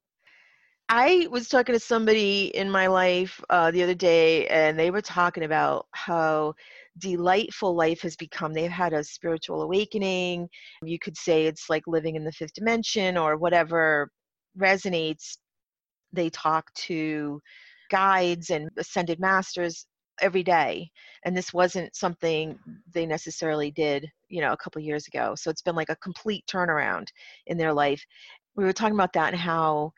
I 0.90 1.28
was 1.32 1.48
talking 1.48 1.74
to 1.74 1.80
somebody 1.80 2.56
in 2.56 2.70
my 2.70 2.88
life 2.88 3.42
uh, 3.50 3.72
the 3.72 3.84
other 3.84 3.96
day, 3.96 4.48
and 4.48 4.78
they 4.78 4.92
were 4.92 5.02
talking 5.02 5.44
about 5.44 5.88
how 5.92 6.54
delightful 7.00 7.76
life 7.76 8.02
has 8.02 8.16
become. 8.16 8.54
They've 8.54 8.70
had 8.70 8.94
a 8.94 9.04
spiritual 9.04 9.64
awakening. 9.64 10.50
You 10.84 11.00
could 11.00 11.18
say 11.18 11.46
it's 11.46 11.70
like 11.70 11.84
living 11.88 12.16
in 12.16 12.24
the 12.24 12.32
fifth 12.32 12.54
dimension 12.54 13.18
or 13.18 13.38
whatever 13.38 14.12
resonates. 14.60 15.38
They 16.12 16.30
talk 16.30 16.72
to 16.74 17.42
guides 17.90 18.50
and 18.50 18.70
ascended 18.78 19.20
masters 19.20 19.88
every 20.22 20.44
day 20.44 20.90
and 21.26 21.36
this 21.36 21.54
wasn't 21.54 21.96
something 21.96 22.58
they 22.94 23.06
necessarily 23.06 23.72
did 23.72 24.08
you 24.30 24.42
know 24.42 24.54
a 24.54 24.58
couple 24.58 24.82
years 24.82 25.08
ago 25.08 25.34
so 25.36 25.50
it's 25.50 25.62
been 25.62 25.76
like 25.76 25.90
a 25.90 25.96
complete 25.98 26.44
turnaround 26.48 27.08
in 27.48 27.58
their 27.58 27.74
life 27.74 28.04
we 28.56 28.64
were 28.64 28.74
talking 28.74 28.94
about 28.94 29.14
that 29.14 29.34
and 29.34 29.42
how 29.42 29.92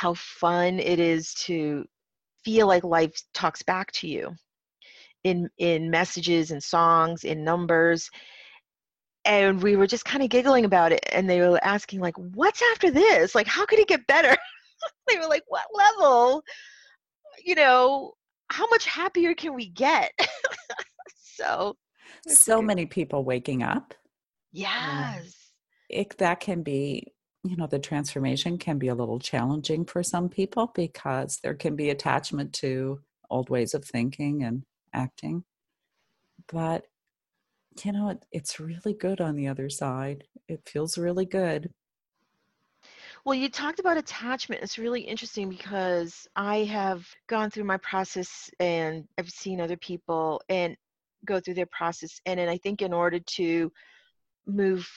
how 0.00 0.14
fun 0.14 0.78
it 0.78 0.98
is 0.98 1.34
to 1.34 1.84
feel 2.44 2.66
like 2.66 2.84
life 2.84 3.20
talks 3.34 3.62
back 3.62 3.90
to 3.92 4.08
you 4.08 4.34
in 5.24 5.48
in 5.58 5.90
messages 5.90 6.50
and 6.50 6.62
songs 6.62 7.24
in 7.24 7.42
numbers 7.44 8.10
and 9.24 9.60
we 9.60 9.74
were 9.74 9.86
just 9.86 10.04
kind 10.04 10.22
of 10.22 10.28
giggling 10.28 10.64
about 10.64 10.92
it 10.92 11.04
and 11.12 11.28
they 11.28 11.40
were 11.40 11.58
asking 11.64 12.00
like 12.00 12.14
what's 12.34 12.62
after 12.72 12.90
this 12.90 13.34
like 13.34 13.46
how 13.46 13.66
could 13.66 13.78
it 13.78 13.88
get 13.88 14.06
better 14.06 14.36
they 15.08 15.18
were 15.18 15.26
like 15.26 15.42
what 15.48 15.66
level 15.74 16.42
you 17.44 17.54
know 17.54 18.12
how 18.48 18.66
much 18.68 18.86
happier 18.86 19.34
can 19.34 19.54
we 19.54 19.68
get? 19.68 20.12
so, 21.16 21.76
so 22.28 22.62
many 22.62 22.86
people 22.86 23.24
waking 23.24 23.62
up. 23.62 23.94
Yes. 24.52 25.34
It, 25.88 26.16
that 26.18 26.40
can 26.40 26.62
be, 26.62 27.12
you 27.50 27.56
know, 27.56 27.66
the 27.66 27.78
transformation 27.78 28.58
can 28.58 28.78
be 28.78 28.88
a 28.88 28.94
little 28.94 29.18
challenging 29.18 29.84
for 29.84 30.02
some 30.02 30.28
people 30.28 30.72
because 30.74 31.38
there 31.42 31.54
can 31.54 31.76
be 31.76 31.90
attachment 31.90 32.52
to 32.54 33.00
old 33.30 33.50
ways 33.50 33.74
of 33.74 33.84
thinking 33.84 34.42
and 34.42 34.62
acting. 34.92 35.44
But, 36.52 36.86
you 37.84 37.92
know, 37.92 38.10
it, 38.10 38.24
it's 38.32 38.60
really 38.60 38.94
good 38.94 39.20
on 39.20 39.36
the 39.36 39.48
other 39.48 39.68
side. 39.68 40.24
It 40.48 40.62
feels 40.66 40.98
really 40.98 41.26
good. 41.26 41.70
Well, 43.24 43.34
you 43.34 43.48
talked 43.48 43.80
about 43.80 43.96
attachment. 43.96 44.62
It's 44.62 44.78
really 44.78 45.00
interesting 45.00 45.48
because 45.48 46.28
I 46.36 46.58
have 46.58 47.04
gone 47.26 47.50
through 47.50 47.64
my 47.64 47.78
process 47.78 48.50
and 48.60 49.08
I've 49.18 49.30
seen 49.30 49.60
other 49.60 49.76
people 49.76 50.40
and 50.48 50.76
go 51.24 51.40
through 51.40 51.54
their 51.54 51.66
process. 51.66 52.20
And 52.24 52.38
then 52.38 52.48
I 52.48 52.56
think 52.56 52.82
in 52.82 52.92
order 52.92 53.18
to 53.18 53.72
move 54.46 54.88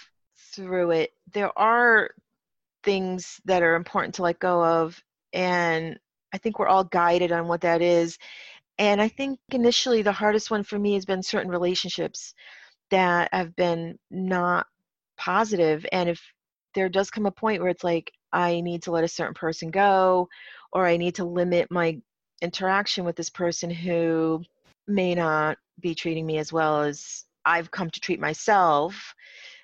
through 0.53 0.91
it, 0.91 1.11
there 1.33 1.57
are 1.57 2.11
things 2.83 3.39
that 3.45 3.63
are 3.63 3.75
important 3.75 4.15
to 4.15 4.23
let 4.23 4.39
go 4.39 4.63
of. 4.63 5.01
And 5.33 5.99
I 6.33 6.37
think 6.37 6.59
we're 6.59 6.67
all 6.67 6.83
guided 6.83 7.31
on 7.31 7.47
what 7.47 7.61
that 7.61 7.81
is. 7.81 8.17
And 8.77 9.01
I 9.01 9.09
think 9.09 9.39
initially 9.51 10.01
the 10.01 10.11
hardest 10.11 10.51
one 10.51 10.63
for 10.63 10.79
me 10.79 10.93
has 10.93 11.05
been 11.05 11.21
certain 11.21 11.51
relationships 11.51 12.33
that 12.91 13.29
have 13.33 13.55
been 13.55 13.97
not 14.09 14.67
positive. 15.17 15.85
And 15.91 16.09
if 16.09 16.21
there 16.75 16.89
does 16.89 17.11
come 17.11 17.25
a 17.25 17.31
point 17.31 17.61
where 17.61 17.69
it's 17.69 17.83
like 17.83 18.11
I 18.31 18.61
need 18.61 18.83
to 18.83 18.91
let 18.91 19.03
a 19.03 19.07
certain 19.07 19.33
person 19.33 19.71
go, 19.71 20.29
or 20.71 20.85
I 20.85 20.97
need 20.97 21.15
to 21.15 21.25
limit 21.25 21.69
my 21.71 21.99
interaction 22.41 23.03
with 23.03 23.15
this 23.15 23.29
person 23.29 23.69
who 23.69 24.43
may 24.87 25.13
not 25.13 25.57
be 25.79 25.93
treating 25.93 26.25
me 26.25 26.37
as 26.37 26.53
well 26.53 26.81
as 26.81 27.25
I've 27.45 27.71
come 27.71 27.89
to 27.89 27.99
treat 27.99 28.19
myself. 28.19 29.13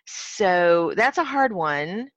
So 0.05 0.93
that's 0.95 1.17
a 1.17 1.23
hard 1.23 1.51
one. 1.53 2.09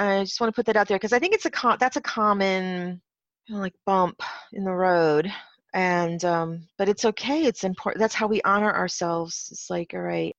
I 0.00 0.24
just 0.24 0.40
want 0.40 0.52
to 0.52 0.56
put 0.56 0.66
that 0.66 0.76
out 0.76 0.88
there 0.88 0.98
because 0.98 1.12
I 1.12 1.18
think 1.18 1.34
it's 1.34 1.46
a 1.46 1.50
com- 1.50 1.76
that's 1.78 1.96
a 1.96 2.00
common 2.00 3.00
you 3.46 3.54
know, 3.54 3.60
like 3.60 3.74
bump 3.84 4.22
in 4.52 4.64
the 4.64 4.72
road 4.72 5.30
and 5.72 6.24
um 6.24 6.66
but 6.78 6.88
it's 6.88 7.04
okay 7.04 7.44
it's 7.44 7.62
important 7.64 8.00
that's 8.00 8.14
how 8.14 8.26
we 8.26 8.42
honor 8.42 8.72
ourselves 8.74 9.48
it's 9.52 9.70
like 9.70 9.92
all 9.94 10.00
right 10.00 10.34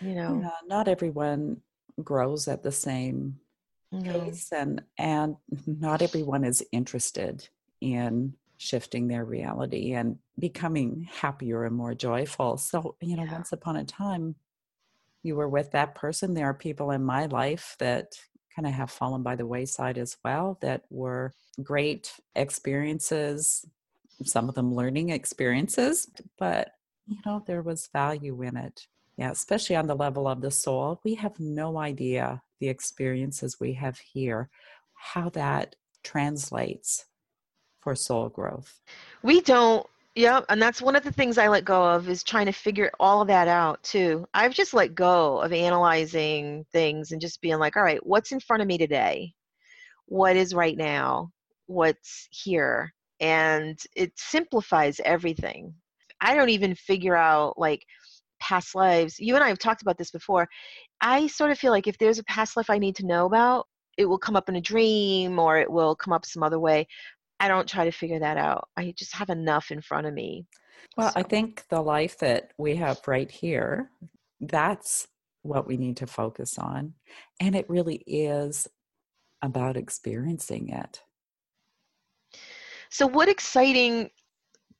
you 0.00 0.14
know 0.14 0.40
Yeah, 0.40 0.50
not 0.66 0.88
everyone 0.88 1.62
grows 2.02 2.48
at 2.48 2.62
the 2.62 2.72
same 2.72 3.38
no. 3.90 4.12
pace 4.12 4.52
and 4.52 4.82
and 4.98 5.36
not 5.66 6.02
everyone 6.02 6.44
is 6.44 6.64
interested 6.72 7.48
in 7.80 8.34
shifting 8.56 9.08
their 9.08 9.24
reality 9.24 9.92
and 9.94 10.18
becoming 10.38 11.08
happier 11.10 11.64
and 11.64 11.74
more 11.76 11.94
joyful 11.94 12.56
so 12.56 12.96
you 13.00 13.16
know 13.16 13.24
Yeah. 13.24 13.32
once 13.32 13.52
upon 13.52 13.76
a 13.76 13.84
time 13.84 14.36
you 15.24 15.34
were 15.36 15.48
with 15.48 15.72
that 15.72 15.94
person 15.94 16.34
there 16.34 16.46
are 16.46 16.54
people 16.54 16.90
in 16.92 17.02
my 17.04 17.26
life 17.26 17.76
that 17.80 18.14
kind 18.54 18.66
of 18.66 18.72
have 18.72 18.90
fallen 18.90 19.22
by 19.22 19.36
the 19.36 19.46
wayside 19.46 19.98
as 19.98 20.16
well 20.24 20.58
that 20.60 20.82
were 20.90 21.32
great 21.62 22.12
experiences 22.34 23.66
some 24.24 24.48
of 24.48 24.54
them 24.54 24.74
learning 24.74 25.10
experiences 25.10 26.08
but 26.38 26.72
you 27.06 27.16
know 27.26 27.42
there 27.46 27.62
was 27.62 27.88
value 27.92 28.40
in 28.42 28.56
it. 28.56 28.86
Yeah 29.16 29.30
especially 29.30 29.76
on 29.76 29.86
the 29.86 29.96
level 29.96 30.28
of 30.28 30.40
the 30.40 30.50
soul 30.50 31.00
we 31.04 31.14
have 31.14 31.38
no 31.38 31.78
idea 31.78 32.42
the 32.60 32.68
experiences 32.68 33.58
we 33.60 33.72
have 33.74 33.98
here 33.98 34.48
how 34.94 35.28
that 35.30 35.74
translates 36.02 37.06
for 37.82 37.94
soul 37.94 38.28
growth. 38.28 38.80
We 39.22 39.40
don't 39.40 39.86
yeah 40.14 40.40
and 40.48 40.60
that's 40.60 40.82
one 40.82 40.94
of 40.96 41.02
the 41.02 41.12
things 41.12 41.38
i 41.38 41.48
let 41.48 41.64
go 41.64 41.84
of 41.84 42.08
is 42.08 42.22
trying 42.22 42.46
to 42.46 42.52
figure 42.52 42.90
all 43.00 43.22
of 43.22 43.28
that 43.28 43.48
out 43.48 43.82
too. 43.82 44.26
I've 44.34 44.52
just 44.52 44.74
let 44.74 44.94
go 44.94 45.40
of 45.40 45.52
analyzing 45.52 46.64
things 46.72 47.12
and 47.12 47.20
just 47.20 47.40
being 47.40 47.58
like 47.58 47.76
all 47.76 47.82
right 47.82 48.04
what's 48.04 48.32
in 48.32 48.40
front 48.40 48.62
of 48.62 48.68
me 48.68 48.78
today? 48.78 49.32
What 50.06 50.36
is 50.36 50.54
right 50.54 50.76
now? 50.76 51.30
What's 51.66 52.28
here? 52.30 52.92
And 53.20 53.78
it 53.96 54.12
simplifies 54.16 55.00
everything. 55.04 55.74
I 56.20 56.34
don't 56.34 56.50
even 56.50 56.74
figure 56.74 57.16
out 57.16 57.58
like 57.58 57.84
past 58.40 58.74
lives. 58.74 59.18
You 59.18 59.34
and 59.36 59.44
i 59.44 59.48
have 59.48 59.58
talked 59.58 59.82
about 59.82 59.98
this 59.98 60.10
before. 60.10 60.48
I 61.00 61.26
sort 61.28 61.50
of 61.52 61.58
feel 61.58 61.72
like 61.72 61.86
if 61.86 61.98
there's 61.98 62.18
a 62.18 62.24
past 62.24 62.56
life 62.56 62.70
i 62.70 62.78
need 62.78 62.96
to 62.96 63.06
know 63.06 63.26
about 63.26 63.66
it 63.98 64.06
will 64.06 64.18
come 64.18 64.36
up 64.36 64.48
in 64.48 64.56
a 64.56 64.60
dream 64.60 65.38
or 65.38 65.58
it 65.58 65.70
will 65.70 65.94
come 65.94 66.12
up 66.12 66.24
some 66.24 66.42
other 66.42 66.58
way 66.58 66.86
I 67.42 67.48
don't 67.48 67.68
try 67.68 67.84
to 67.84 67.90
figure 67.90 68.20
that 68.20 68.36
out. 68.36 68.68
I 68.76 68.94
just 68.96 69.14
have 69.14 69.28
enough 69.30 69.70
in 69.70 69.80
front 69.82 70.06
of 70.06 70.14
me. 70.14 70.46
well 70.96 71.12
i 71.16 71.22
think 71.22 71.64
the 71.68 71.80
life 71.80 72.16
that 72.18 72.42
we 72.64 72.76
have 72.76 72.98
right 73.06 73.30
here 73.30 73.90
that's 74.40 75.08
what 75.42 75.66
we 75.66 75.76
need 75.76 75.96
to 75.96 76.06
focus 76.06 76.58
on 76.58 76.94
and 77.40 77.54
it 77.54 77.68
really 77.68 78.02
is 78.06 78.68
about 79.42 79.76
experiencing 79.76 80.68
it 80.82 81.02
So, 82.90 83.06
what 83.06 83.28
exciting 83.28 84.10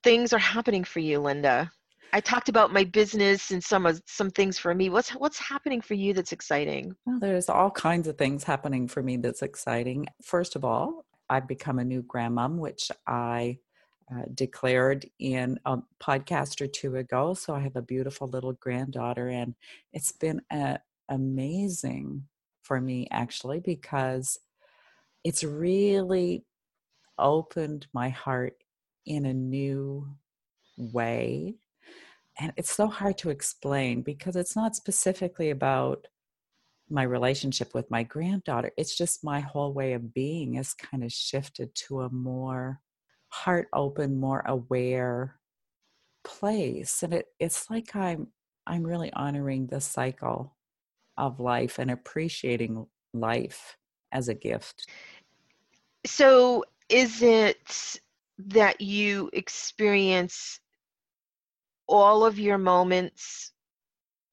things 0.03 0.33
are 0.33 0.39
happening 0.39 0.83
for 0.83 0.99
you, 0.99 1.19
Linda? 1.19 1.71
I 2.15 2.19
talked 2.21 2.49
about 2.49 2.71
my 2.71 2.83
business 2.83 3.49
and 3.51 3.63
some 3.63 3.85
of 3.87 4.01
some 4.05 4.29
things 4.29 4.59
for 4.59 4.73
me. 4.75 4.89
What's 4.89 5.09
what's 5.11 5.39
happening 5.39 5.81
for 5.81 5.95
you 5.95 6.13
that's 6.13 6.31
exciting? 6.31 6.95
Well, 7.05 7.19
there's 7.19 7.49
all 7.49 7.71
kinds 7.71 8.07
of 8.07 8.17
things 8.17 8.43
happening 8.43 8.87
for 8.87 9.01
me 9.01 9.17
that's 9.17 9.41
exciting. 9.41 10.05
First 10.21 10.55
of 10.55 10.63
all, 10.63 11.05
I've 11.29 11.47
become 11.47 11.79
a 11.79 11.85
new 11.85 12.03
grandmom, 12.03 12.57
which 12.57 12.91
I 13.07 13.59
uh, 14.13 14.23
declared 14.33 15.05
in 15.19 15.59
a 15.65 15.77
podcast 16.01 16.61
or 16.61 16.67
two 16.67 16.97
ago. 16.97 17.33
So 17.33 17.55
I 17.55 17.61
have 17.61 17.75
a 17.75 17.81
beautiful 17.81 18.27
little 18.27 18.53
granddaughter, 18.53 19.29
and 19.29 19.55
it's 19.93 20.11
been 20.11 20.41
uh 20.51 20.77
amazing 21.09 22.23
for 22.61 22.79
me 22.79 23.07
actually 23.11 23.59
because 23.59 24.39
it's 25.23 25.43
really 25.43 26.43
opened 27.19 27.87
my 27.93 28.09
heart 28.09 28.55
in 29.05 29.25
a 29.25 29.33
new 29.33 30.07
way. 30.77 31.55
And 32.39 32.51
it's 32.57 32.75
so 32.75 32.87
hard 32.87 33.17
to 33.19 33.29
explain 33.29 34.01
because 34.01 34.35
it's 34.35 34.55
not 34.55 34.75
specifically 34.75 35.51
about 35.51 36.07
my 36.89 37.03
relationship 37.03 37.73
with 37.73 37.89
my 37.89 38.03
granddaughter. 38.03 38.71
It's 38.77 38.95
just 38.95 39.23
my 39.23 39.39
whole 39.39 39.73
way 39.73 39.93
of 39.93 40.13
being 40.13 40.53
has 40.55 40.73
kind 40.73 41.03
of 41.03 41.11
shifted 41.11 41.73
to 41.87 42.01
a 42.01 42.09
more 42.09 42.79
heart 43.29 43.67
open, 43.73 44.19
more 44.19 44.43
aware 44.45 45.39
place. 46.23 47.03
And 47.03 47.13
it, 47.13 47.27
it's 47.39 47.69
like 47.69 47.95
I'm 47.95 48.27
I'm 48.65 48.83
really 48.83 49.11
honoring 49.13 49.67
the 49.67 49.81
cycle 49.81 50.55
of 51.17 51.39
life 51.39 51.79
and 51.79 51.91
appreciating 51.91 52.85
life 53.13 53.77
as 54.11 54.29
a 54.29 54.33
gift. 54.33 54.87
So, 56.05 56.63
is 56.89 57.21
it 57.21 57.99
that 58.37 58.81
you 58.81 59.29
experience 59.33 60.59
all 61.87 62.25
of 62.25 62.39
your 62.39 62.57
moments 62.57 63.52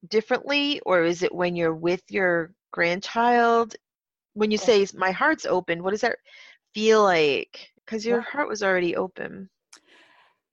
differently, 0.08 0.80
or 0.86 1.04
is 1.04 1.22
it 1.22 1.34
when 1.34 1.56
you're 1.56 1.74
with 1.74 2.02
your 2.08 2.52
grandchild? 2.72 3.76
When 4.34 4.50
you 4.50 4.58
say 4.58 4.86
my 4.94 5.10
heart's 5.10 5.46
open, 5.46 5.82
what 5.82 5.90
does 5.90 6.02
that 6.02 6.16
feel 6.74 7.02
like? 7.02 7.68
Because 7.84 8.06
your 8.06 8.18
Well- 8.18 8.26
heart 8.30 8.48
was 8.48 8.62
already 8.62 8.96
open. 8.96 9.50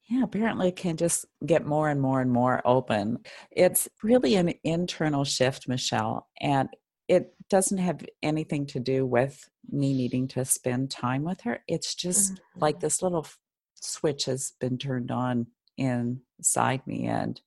Yeah, 0.10 0.24
apparently 0.24 0.70
it 0.70 0.78
can 0.78 0.96
just 0.96 1.26
get 1.46 1.66
more 1.66 1.90
and 1.90 2.02
more 2.02 2.22
and 2.22 2.32
more 2.32 2.62
open. 2.66 3.20
It's 3.52 3.90
really 4.02 4.36
an 4.36 4.54
internal 4.64 5.26
shift, 5.26 5.68
Michelle, 5.68 6.30
and 6.40 6.70
it 7.10 7.36
doesn't 7.50 7.78
have 7.78 8.06
anything 8.24 8.66
to 8.68 8.80
do 8.80 9.06
with 9.06 9.50
me 9.70 9.94
needing 9.94 10.28
to 10.30 10.46
spend 10.46 10.92
time 10.92 11.24
with 11.24 11.42
her. 11.42 11.60
It's 11.68 11.94
just 11.94 12.40
like 12.56 12.76
mm-hmm. 12.76 12.86
this 12.86 13.02
little 13.02 13.28
switch 13.76 14.26
has 14.26 14.54
been 14.62 14.78
turned 14.78 15.12
on 15.12 15.48
inside 15.78 16.88
me, 16.88 17.08
and 17.08 17.40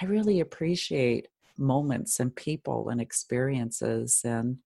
I 0.00 0.06
really 0.06 0.38
appreciate 0.38 1.26
moments 1.58 2.20
and 2.20 2.34
people 2.34 2.88
and 2.88 3.00
experiences 3.00 4.20
and 4.24 4.58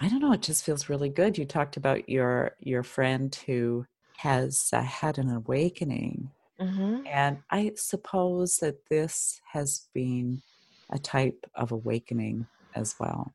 I 0.00 0.08
don't 0.08 0.20
know, 0.20 0.32
it 0.32 0.42
just 0.42 0.64
feels 0.64 0.88
really 0.88 1.10
good. 1.10 1.36
You 1.38 1.44
talked 1.44 1.76
about 1.76 2.08
your 2.08 2.56
your 2.60 2.82
friend 2.82 3.34
who 3.46 3.84
has 4.16 4.70
uh, 4.72 4.82
had 4.82 5.18
an 5.18 5.30
awakening 5.30 6.30
hmm 6.58 7.02
and 7.06 7.38
I 7.50 7.72
suppose 7.76 8.58
that 8.58 8.86
this 8.88 9.40
has 9.52 9.88
been 9.94 10.42
a 10.90 10.98
type 10.98 11.46
of 11.54 11.72
awakening 11.72 12.46
as 12.74 12.94
well. 12.98 13.34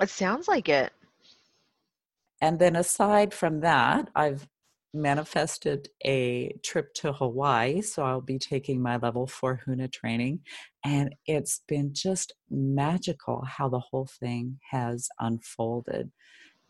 It 0.00 0.10
sounds 0.10 0.48
like 0.48 0.68
it. 0.68 0.92
And 2.40 2.58
then 2.58 2.76
aside 2.76 3.34
from 3.34 3.60
that, 3.60 4.10
I've 4.14 4.46
manifested 4.94 5.88
a 6.04 6.52
trip 6.62 6.94
to 6.94 7.12
Hawaii. 7.12 7.82
So 7.82 8.04
I'll 8.04 8.20
be 8.20 8.38
taking 8.38 8.80
my 8.80 8.96
level 8.96 9.26
four 9.26 9.60
HUNA 9.64 9.88
training. 9.88 10.40
And 10.84 11.14
it's 11.26 11.62
been 11.68 11.92
just 11.92 12.32
magical 12.50 13.44
how 13.44 13.68
the 13.68 13.80
whole 13.80 14.08
thing 14.20 14.58
has 14.70 15.08
unfolded. 15.20 16.10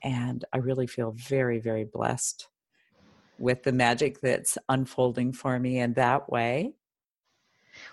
And 0.02 0.44
I 0.52 0.58
really 0.58 0.86
feel 0.86 1.14
very, 1.16 1.60
very 1.60 1.84
blessed 1.84 2.48
with 3.38 3.62
the 3.62 3.72
magic 3.72 4.20
that's 4.20 4.58
unfolding 4.68 5.32
for 5.32 5.58
me 5.58 5.78
in 5.78 5.94
that 5.94 6.28
way. 6.28 6.72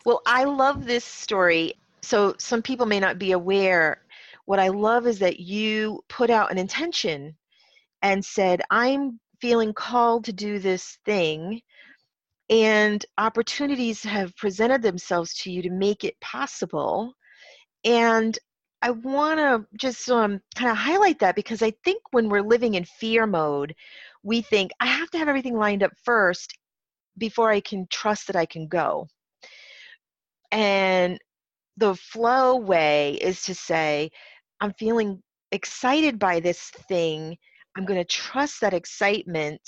Well, 0.05 0.21
I 0.25 0.45
love 0.45 0.85
this 0.85 1.05
story. 1.05 1.73
So, 2.01 2.35
some 2.37 2.61
people 2.61 2.85
may 2.85 2.99
not 2.99 3.19
be 3.19 3.31
aware. 3.31 4.01
What 4.45 4.59
I 4.59 4.69
love 4.69 5.07
is 5.07 5.19
that 5.19 5.39
you 5.39 6.03
put 6.07 6.29
out 6.29 6.51
an 6.51 6.57
intention 6.57 7.35
and 8.01 8.23
said, 8.23 8.61
I'm 8.69 9.19
feeling 9.41 9.73
called 9.73 10.25
to 10.25 10.33
do 10.33 10.59
this 10.59 10.97
thing, 11.05 11.61
and 12.49 13.05
opportunities 13.17 14.03
have 14.03 14.35
presented 14.37 14.81
themselves 14.81 15.33
to 15.35 15.51
you 15.51 15.61
to 15.63 15.69
make 15.69 16.03
it 16.03 16.19
possible. 16.21 17.13
And 17.83 18.37
I 18.81 18.91
want 18.91 19.39
to 19.39 19.65
just 19.77 20.09
um, 20.09 20.39
kind 20.55 20.69
of 20.69 20.77
highlight 20.77 21.19
that 21.19 21.35
because 21.35 21.61
I 21.61 21.71
think 21.83 22.01
when 22.11 22.29
we're 22.29 22.41
living 22.41 22.75
in 22.75 22.85
fear 22.85 23.25
mode, 23.25 23.73
we 24.23 24.41
think, 24.41 24.71
I 24.79 24.85
have 24.85 25.09
to 25.11 25.17
have 25.17 25.27
everything 25.27 25.57
lined 25.57 25.83
up 25.83 25.91
first 26.03 26.57
before 27.17 27.49
I 27.49 27.61
can 27.61 27.87
trust 27.89 28.27
that 28.27 28.35
I 28.35 28.45
can 28.45 28.67
go. 28.67 29.07
And 30.51 31.19
the 31.77 31.95
flow 31.95 32.57
way 32.57 33.15
is 33.15 33.43
to 33.43 33.55
say, 33.55 34.11
I'm 34.61 34.73
feeling 34.73 35.21
excited 35.51 36.19
by 36.19 36.39
this 36.39 36.69
thing. 36.87 37.37
I'm 37.75 37.85
going 37.85 37.99
to 37.99 38.05
trust 38.05 38.61
that 38.61 38.73
excitement 38.73 39.61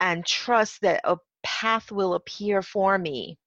and 0.00 0.24
trust 0.24 0.80
that 0.82 1.00
a 1.04 1.16
path 1.42 1.90
will 1.90 2.14
appear 2.14 2.62
for 2.62 2.98
me. 2.98 3.38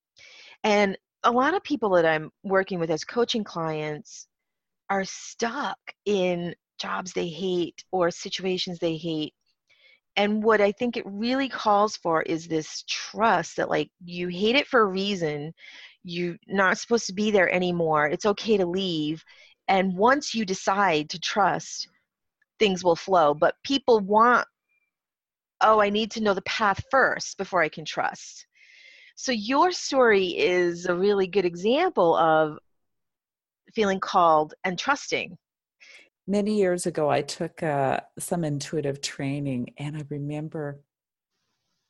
And 0.63 0.97
a 1.23 1.31
lot 1.31 1.53
of 1.53 1.63
people 1.63 1.91
that 1.91 2.05
I'm 2.05 2.31
working 2.43 2.79
with 2.79 2.89
as 2.91 3.03
coaching 3.03 3.43
clients 3.43 4.27
are 4.89 5.05
stuck 5.05 5.77
in 6.05 6.55
jobs 6.79 7.13
they 7.13 7.27
hate 7.27 7.83
or 7.91 8.09
situations 8.09 8.79
they 8.79 8.97
hate. 8.97 9.33
And 10.15 10.43
what 10.43 10.59
I 10.59 10.71
think 10.71 10.97
it 10.97 11.05
really 11.05 11.47
calls 11.47 11.95
for 11.95 12.21
is 12.23 12.47
this 12.47 12.83
trust 12.87 13.57
that, 13.57 13.69
like, 13.69 13.89
you 14.03 14.27
hate 14.27 14.55
it 14.55 14.67
for 14.67 14.81
a 14.81 14.85
reason. 14.85 15.53
You're 16.03 16.37
not 16.47 16.77
supposed 16.77 17.07
to 17.07 17.13
be 17.13 17.31
there 17.31 17.53
anymore. 17.53 18.07
It's 18.07 18.25
okay 18.25 18.57
to 18.57 18.65
leave. 18.65 19.23
And 19.67 19.95
once 19.95 20.33
you 20.33 20.45
decide 20.45 21.11
to 21.11 21.19
trust, 21.19 21.87
things 22.59 22.83
will 22.83 22.95
flow. 22.95 23.33
But 23.33 23.55
people 23.63 23.99
want, 23.99 24.47
oh, 25.61 25.79
I 25.79 25.89
need 25.89 26.11
to 26.11 26.21
know 26.21 26.33
the 26.33 26.41
path 26.43 26.83
first 26.91 27.37
before 27.37 27.61
I 27.61 27.69
can 27.69 27.85
trust. 27.85 28.45
So 29.15 29.31
your 29.31 29.71
story 29.71 30.37
is 30.37 30.85
a 30.85 30.95
really 30.95 31.27
good 31.27 31.45
example 31.45 32.15
of 32.15 32.57
feeling 33.73 33.99
called 33.99 34.53
and 34.63 34.77
trusting. 34.77 35.37
Many 36.27 36.57
years 36.57 36.85
ago, 36.85 37.09
I 37.09 37.21
took 37.23 37.63
uh, 37.63 38.01
some 38.19 38.43
intuitive 38.43 39.01
training, 39.01 39.73
and 39.77 39.97
I 39.97 40.03
remember 40.09 40.79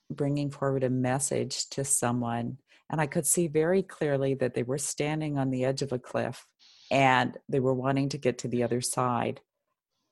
bringing 0.09 0.49
forward 0.49 0.83
a 0.83 0.89
message 0.89 1.69
to 1.69 1.83
someone, 1.83 2.57
and 2.89 2.99
I 2.99 3.05
could 3.05 3.25
see 3.25 3.47
very 3.47 3.83
clearly 3.83 4.33
that 4.35 4.53
they 4.53 4.63
were 4.63 4.77
standing 4.77 5.37
on 5.37 5.51
the 5.51 5.65
edge 5.65 5.81
of 5.81 5.91
a 5.91 5.99
cliff 5.99 6.45
and 6.89 7.37
they 7.47 7.59
were 7.59 7.73
wanting 7.73 8.09
to 8.09 8.17
get 8.17 8.39
to 8.39 8.47
the 8.47 8.63
other 8.63 8.81
side. 8.81 9.41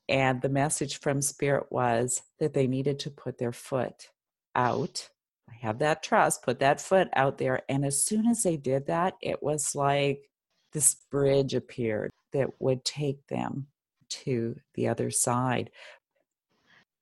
And 0.10 0.42
the 0.42 0.50
message 0.50 1.00
from 1.00 1.22
Spirit 1.22 1.68
was 1.70 2.22
that 2.40 2.54
they 2.54 2.68
needed 2.68 3.00
to 3.00 3.12
put 3.12 3.38
their 3.38 3.52
foot 3.52 4.10
out. 4.56 5.10
I 5.50 5.56
have 5.62 5.80
that 5.80 6.04
trust, 6.04 6.44
put 6.44 6.60
that 6.60 6.82
foot 6.82 7.10
out 7.14 7.38
there. 7.38 7.62
And 7.70 7.86
as 7.86 8.02
soon 8.02 8.28
as 8.28 8.44
they 8.44 8.58
did 8.58 8.88
that, 8.88 9.16
it 9.22 9.44
was 9.44 9.76
like 9.76 10.30
this 10.74 10.96
bridge 11.10 11.54
appeared 11.54 12.12
that 12.34 12.50
would 12.60 12.84
take 12.86 13.26
them 13.28 13.68
to 14.10 14.60
the 14.76 14.88
other 14.88 15.10
side. 15.10 15.70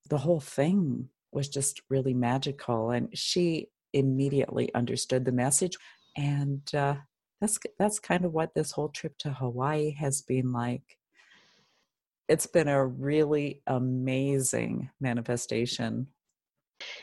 The 0.09 0.19
whole 0.19 0.39
thing 0.39 1.09
was 1.31 1.49
just 1.49 1.81
really 1.89 2.13
magical. 2.13 2.91
And 2.91 3.09
she 3.17 3.69
immediately 3.93 4.73
understood 4.73 5.25
the 5.25 5.31
message. 5.31 5.77
And 6.15 6.61
uh, 6.73 6.95
that's 7.41 7.59
that's 7.77 7.99
kind 7.99 8.25
of 8.25 8.33
what 8.33 8.53
this 8.53 8.71
whole 8.71 8.89
trip 8.89 9.17
to 9.19 9.33
Hawaii 9.33 9.91
has 9.91 10.21
been 10.21 10.51
like. 10.51 10.97
It's 12.27 12.47
been 12.47 12.67
a 12.67 12.85
really 12.85 13.61
amazing 13.67 14.89
manifestation. 14.99 16.07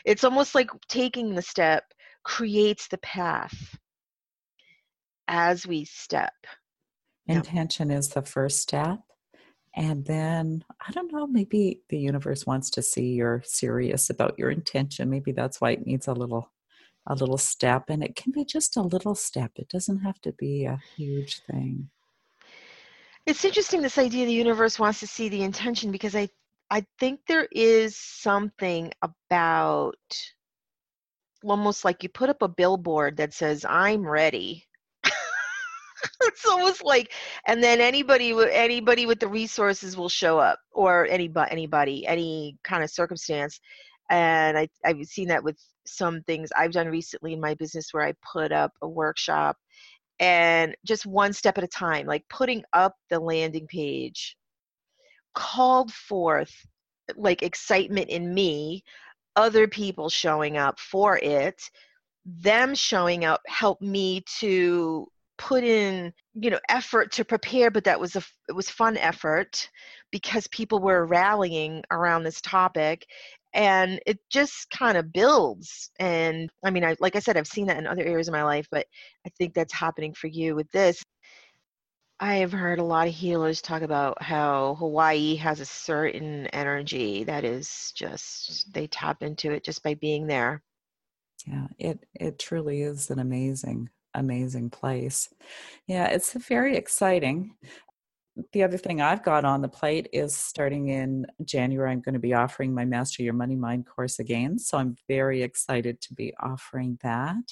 It's 0.05 0.23
almost 0.23 0.53
like 0.53 0.69
taking 0.87 1.33
the 1.33 1.41
step 1.41 1.83
creates 2.23 2.87
the 2.87 2.97
path 2.99 3.77
as 5.27 5.65
we 5.65 5.85
step. 5.85 6.33
Intention 7.27 7.89
is 7.89 8.09
the 8.09 8.21
first 8.21 8.59
step. 8.59 8.99
And 9.75 10.05
then, 10.05 10.63
I 10.85 10.91
don't 10.91 11.11
know, 11.11 11.25
maybe 11.25 11.81
the 11.89 11.97
universe 11.97 12.45
wants 12.45 12.69
to 12.71 12.81
see 12.81 13.13
you're 13.13 13.41
serious 13.43 14.09
about 14.09 14.37
your 14.37 14.51
intention. 14.51 15.09
Maybe 15.09 15.31
that's 15.31 15.59
why 15.59 15.71
it 15.71 15.85
needs 15.85 16.07
a 16.07 16.13
little 16.13 16.51
a 17.05 17.15
little 17.15 17.37
step 17.37 17.89
and 17.89 18.01
it 18.01 18.15
can 18.15 18.31
be 18.31 18.45
just 18.45 18.77
a 18.77 18.81
little 18.81 19.15
step. 19.15 19.51
It 19.55 19.67
doesn't 19.67 19.99
have 19.99 20.21
to 20.21 20.31
be 20.31 20.63
a 20.63 20.79
huge 20.95 21.41
thing. 21.41 21.89
It's 23.25 23.45
interesting 23.45 23.81
this 23.81 23.97
idea 23.97 24.25
the 24.25 24.33
universe 24.33 24.77
wants 24.77 24.99
to 24.99 25.07
see 25.07 25.29
the 25.29 25.43
intention 25.43 25.91
because 25.91 26.15
I 26.15 26.29
I 26.69 26.85
think 26.99 27.21
there 27.27 27.47
is 27.51 27.95
something 27.95 28.91
about 29.01 29.95
almost 31.43 31.85
like 31.85 32.03
you 32.03 32.09
put 32.09 32.29
up 32.29 32.41
a 32.41 32.47
billboard 32.47 33.17
that 33.17 33.33
says 33.33 33.65
I'm 33.67 34.05
ready. 34.05 34.65
It's 36.23 36.45
almost 36.45 36.83
like 36.83 37.13
and 37.47 37.63
then 37.63 37.79
anybody 37.79 38.33
with 38.33 38.49
anybody 38.51 39.05
with 39.05 39.19
the 39.19 39.27
resources 39.27 39.95
will 39.95 40.09
show 40.09 40.37
up 40.39 40.59
or 40.71 41.07
anybody 41.07 41.51
anybody 41.51 42.05
any 42.07 42.57
kind 42.63 42.83
of 42.83 42.89
circumstance. 42.89 43.59
And 44.09 44.57
I, 44.57 44.67
i've 44.85 45.03
seen 45.05 45.29
that 45.29 45.43
with 45.43 45.57
some 45.85 46.21
things 46.23 46.49
i've 46.57 46.71
done 46.73 46.87
recently 46.87 47.33
in 47.33 47.39
my 47.41 47.53
business 47.55 47.93
where 47.93 48.03
i 48.05 48.13
put 48.33 48.51
up 48.51 48.73
a 48.81 48.87
workshop 48.87 49.57
and 50.19 50.75
just 50.85 51.05
one 51.05 51.33
step 51.33 51.57
at 51.57 51.63
a 51.63 51.67
time 51.67 52.05
like 52.05 52.23
putting 52.29 52.63
up 52.73 52.95
the 53.09 53.19
landing 53.19 53.67
page 53.67 54.35
called 55.33 55.91
forth 55.91 56.53
like 57.15 57.43
excitement 57.43 58.09
in 58.09 58.33
me 58.33 58.83
other 59.35 59.67
people 59.67 60.09
showing 60.09 60.57
up 60.57 60.79
for 60.79 61.17
it 61.17 61.61
them 62.25 62.73
showing 62.75 63.25
up 63.25 63.41
helped 63.47 63.81
me 63.81 64.23
to 64.39 65.07
put 65.37 65.63
in 65.63 66.13
you 66.35 66.49
know 66.49 66.59
effort 66.69 67.11
to 67.11 67.25
prepare 67.25 67.71
but 67.71 67.83
that 67.83 67.99
was 67.99 68.15
a 68.15 68.23
it 68.47 68.55
was 68.55 68.69
fun 68.69 68.95
effort 68.97 69.69
because 70.11 70.47
people 70.47 70.79
were 70.79 71.05
rallying 71.05 71.83
around 71.91 72.23
this 72.23 72.39
topic 72.41 73.05
and 73.53 73.99
it 74.05 74.19
just 74.29 74.69
kind 74.69 74.97
of 74.97 75.11
builds 75.11 75.91
and 75.99 76.49
i 76.63 76.69
mean 76.69 76.83
i 76.83 76.95
like 76.99 77.15
i 77.15 77.19
said 77.19 77.37
i've 77.37 77.47
seen 77.47 77.67
that 77.67 77.77
in 77.77 77.87
other 77.87 78.03
areas 78.03 78.27
of 78.27 78.33
my 78.33 78.43
life 78.43 78.67
but 78.71 78.85
i 79.25 79.29
think 79.37 79.53
that's 79.53 79.73
happening 79.73 80.13
for 80.13 80.27
you 80.27 80.55
with 80.55 80.69
this 80.71 81.03
i 82.19 82.35
have 82.35 82.51
heard 82.51 82.79
a 82.79 82.83
lot 82.83 83.07
of 83.07 83.13
healers 83.13 83.61
talk 83.61 83.81
about 83.81 84.21
how 84.21 84.75
hawaii 84.75 85.35
has 85.35 85.59
a 85.59 85.65
certain 85.65 86.47
energy 86.47 87.23
that 87.23 87.43
is 87.43 87.91
just 87.95 88.73
they 88.73 88.87
tap 88.87 89.23
into 89.23 89.51
it 89.51 89.63
just 89.63 89.83
by 89.83 89.93
being 89.95 90.27
there 90.27 90.61
yeah 91.45 91.67
it 91.77 92.05
it 92.15 92.39
truly 92.39 92.81
is 92.81 93.09
an 93.09 93.19
amazing 93.19 93.89
amazing 94.13 94.69
place. 94.69 95.29
Yeah, 95.87 96.07
it's 96.07 96.33
very 96.33 96.77
exciting. 96.77 97.55
The 98.51 98.63
other 98.63 98.77
thing 98.77 98.99
I've 98.99 99.23
got 99.23 99.45
on 99.45 99.61
the 99.61 99.69
plate 99.69 100.09
is 100.11 100.35
starting 100.35 100.87
in 100.89 101.27
January, 101.45 101.91
I'm 101.91 102.01
going 102.01 102.13
to 102.13 102.19
be 102.19 102.33
offering 102.33 102.73
my 102.73 102.83
Master 102.83 103.21
Your 103.21 103.33
Money 103.33 103.55
Mind 103.55 103.85
course 103.85 104.17
again. 104.17 104.57
So 104.57 104.77
I'm 104.77 104.95
very 105.07 105.43
excited 105.43 106.01
to 106.01 106.13
be 106.15 106.33
offering 106.39 106.97
that. 107.03 107.43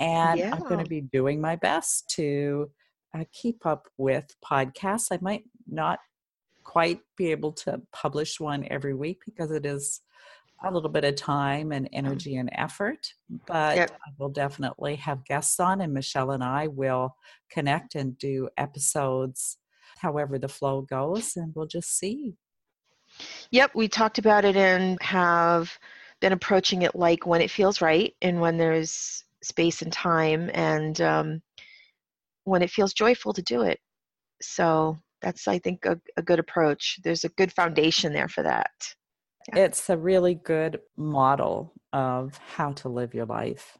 And 0.00 0.38
yeah. 0.38 0.54
I'm 0.54 0.62
going 0.62 0.82
to 0.82 0.88
be 0.88 1.02
doing 1.02 1.40
my 1.40 1.56
best 1.56 2.08
to 2.16 2.70
uh, 3.14 3.24
keep 3.32 3.66
up 3.66 3.88
with 3.98 4.34
podcasts. 4.44 5.08
I 5.10 5.18
might 5.20 5.44
not 5.68 5.98
quite 6.64 7.00
be 7.16 7.30
able 7.30 7.52
to 7.52 7.80
publish 7.92 8.40
one 8.40 8.66
every 8.70 8.94
week 8.94 9.20
because 9.24 9.50
it 9.50 9.66
is 9.66 10.00
a 10.64 10.72
little 10.72 10.88
bit 10.88 11.04
of 11.04 11.14
time 11.16 11.70
and 11.72 11.88
energy 11.92 12.36
and 12.36 12.48
effort, 12.52 13.12
but 13.46 13.76
yep. 13.76 13.90
I 13.90 14.10
will 14.18 14.30
definitely 14.30 14.96
have 14.96 15.24
guests 15.24 15.60
on, 15.60 15.82
and 15.82 15.92
Michelle 15.92 16.30
and 16.30 16.42
I 16.42 16.66
will 16.68 17.14
connect 17.50 17.94
and 17.94 18.16
do 18.16 18.48
episodes 18.56 19.58
however 19.96 20.38
the 20.38 20.48
flow 20.48 20.82
goes, 20.82 21.36
and 21.36 21.52
we'll 21.54 21.66
just 21.66 21.98
see. 21.98 22.34
Yep, 23.50 23.72
we 23.74 23.88
talked 23.88 24.18
about 24.18 24.44
it 24.44 24.56
and 24.56 25.00
have 25.02 25.78
been 26.20 26.32
approaching 26.32 26.82
it 26.82 26.94
like 26.94 27.26
when 27.26 27.40
it 27.40 27.50
feels 27.50 27.80
right 27.80 28.14
and 28.22 28.40
when 28.40 28.56
there's 28.56 29.24
space 29.42 29.82
and 29.82 29.92
time 29.92 30.50
and 30.54 31.00
um, 31.00 31.42
when 32.44 32.62
it 32.62 32.70
feels 32.70 32.92
joyful 32.92 33.32
to 33.32 33.42
do 33.42 33.62
it. 33.62 33.78
So 34.42 34.98
that's, 35.22 35.48
I 35.48 35.58
think, 35.58 35.84
a, 35.86 35.98
a 36.16 36.22
good 36.22 36.38
approach. 36.38 36.98
There's 37.04 37.24
a 37.24 37.30
good 37.30 37.52
foundation 37.52 38.12
there 38.12 38.28
for 38.28 38.42
that 38.42 38.70
yeah. 39.54 39.64
it's 39.64 39.88
a 39.90 39.96
really 39.96 40.34
good 40.34 40.80
model 40.96 41.72
of 41.92 42.38
how 42.38 42.72
to 42.72 42.88
live 42.88 43.14
your 43.14 43.26
life 43.26 43.78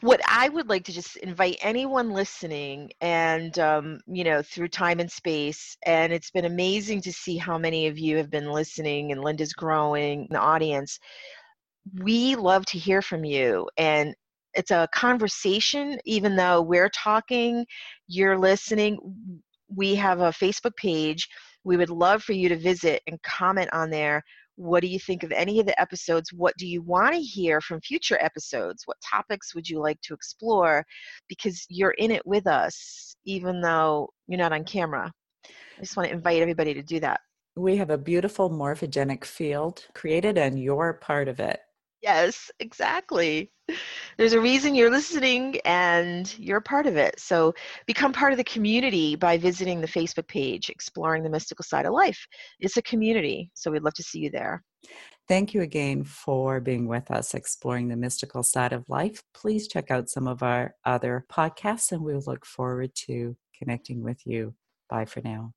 what 0.00 0.20
i 0.28 0.48
would 0.48 0.68
like 0.68 0.84
to 0.84 0.92
just 0.92 1.16
invite 1.16 1.56
anyone 1.60 2.10
listening 2.10 2.90
and 3.00 3.58
um, 3.58 3.98
you 4.06 4.24
know 4.24 4.42
through 4.42 4.68
time 4.68 5.00
and 5.00 5.10
space 5.10 5.76
and 5.84 6.12
it's 6.12 6.30
been 6.30 6.44
amazing 6.44 7.00
to 7.00 7.12
see 7.12 7.36
how 7.36 7.58
many 7.58 7.86
of 7.86 7.98
you 7.98 8.16
have 8.16 8.30
been 8.30 8.50
listening 8.50 9.12
and 9.12 9.22
linda's 9.22 9.52
growing 9.52 10.26
the 10.30 10.38
audience 10.38 10.98
we 12.02 12.34
love 12.36 12.66
to 12.66 12.78
hear 12.78 13.02
from 13.02 13.24
you 13.24 13.68
and 13.76 14.14
it's 14.54 14.70
a 14.70 14.88
conversation 14.92 15.98
even 16.04 16.34
though 16.36 16.62
we're 16.62 16.90
talking 16.90 17.64
you're 18.08 18.38
listening 18.38 18.98
we 19.74 19.94
have 19.94 20.20
a 20.20 20.30
facebook 20.30 20.74
page 20.76 21.28
we 21.66 21.76
would 21.76 21.90
love 21.90 22.22
for 22.22 22.32
you 22.32 22.48
to 22.48 22.56
visit 22.56 23.02
and 23.08 23.20
comment 23.22 23.68
on 23.72 23.90
there. 23.90 24.22
What 24.56 24.80
do 24.80 24.88
you 24.88 24.98
think 24.98 25.22
of 25.22 25.32
any 25.32 25.60
of 25.60 25.66
the 25.66 25.80
episodes? 25.80 26.32
What 26.32 26.54
do 26.56 26.66
you 26.66 26.82
want 26.82 27.14
to 27.14 27.20
hear 27.20 27.60
from 27.60 27.80
future 27.80 28.18
episodes? 28.20 28.82
What 28.86 28.96
topics 29.08 29.54
would 29.54 29.68
you 29.68 29.80
like 29.80 30.00
to 30.02 30.14
explore? 30.14 30.84
Because 31.28 31.66
you're 31.68 31.94
in 31.98 32.10
it 32.10 32.26
with 32.26 32.46
us, 32.46 33.16
even 33.24 33.60
though 33.60 34.08
you're 34.26 34.38
not 34.38 34.52
on 34.52 34.64
camera. 34.64 35.12
I 35.44 35.80
just 35.80 35.96
want 35.96 36.08
to 36.08 36.14
invite 36.14 36.40
everybody 36.40 36.74
to 36.74 36.82
do 36.82 37.00
that. 37.00 37.20
We 37.54 37.76
have 37.76 37.90
a 37.90 37.98
beautiful 37.98 38.50
morphogenic 38.50 39.24
field 39.24 39.86
created, 39.94 40.36
and 40.36 40.62
you're 40.62 40.94
part 40.94 41.28
of 41.28 41.40
it. 41.40 41.60
Yes, 42.02 42.50
exactly. 42.60 43.50
There's 44.16 44.32
a 44.32 44.40
reason 44.40 44.74
you're 44.74 44.90
listening 44.90 45.58
and 45.64 46.32
you're 46.38 46.58
a 46.58 46.62
part 46.62 46.86
of 46.86 46.96
it. 46.96 47.18
So 47.18 47.52
become 47.86 48.12
part 48.12 48.32
of 48.32 48.38
the 48.38 48.44
community 48.44 49.16
by 49.16 49.38
visiting 49.38 49.80
the 49.80 49.88
Facebook 49.88 50.28
page, 50.28 50.70
Exploring 50.70 51.24
the 51.24 51.30
Mystical 51.30 51.64
Side 51.64 51.86
of 51.86 51.92
Life. 51.92 52.26
It's 52.60 52.76
a 52.76 52.82
community, 52.82 53.50
so 53.54 53.70
we'd 53.70 53.82
love 53.82 53.94
to 53.94 54.02
see 54.02 54.20
you 54.20 54.30
there. 54.30 54.62
Thank 55.28 55.54
you 55.54 55.62
again 55.62 56.04
for 56.04 56.60
being 56.60 56.86
with 56.86 57.10
us, 57.10 57.34
Exploring 57.34 57.88
the 57.88 57.96
Mystical 57.96 58.44
Side 58.44 58.72
of 58.72 58.88
Life. 58.88 59.24
Please 59.34 59.66
check 59.66 59.90
out 59.90 60.08
some 60.08 60.28
of 60.28 60.44
our 60.44 60.76
other 60.84 61.26
podcasts, 61.28 61.90
and 61.90 62.02
we'll 62.02 62.22
look 62.26 62.46
forward 62.46 62.94
to 63.06 63.36
connecting 63.58 64.04
with 64.04 64.24
you. 64.24 64.54
Bye 64.88 65.06
for 65.06 65.20
now. 65.22 65.55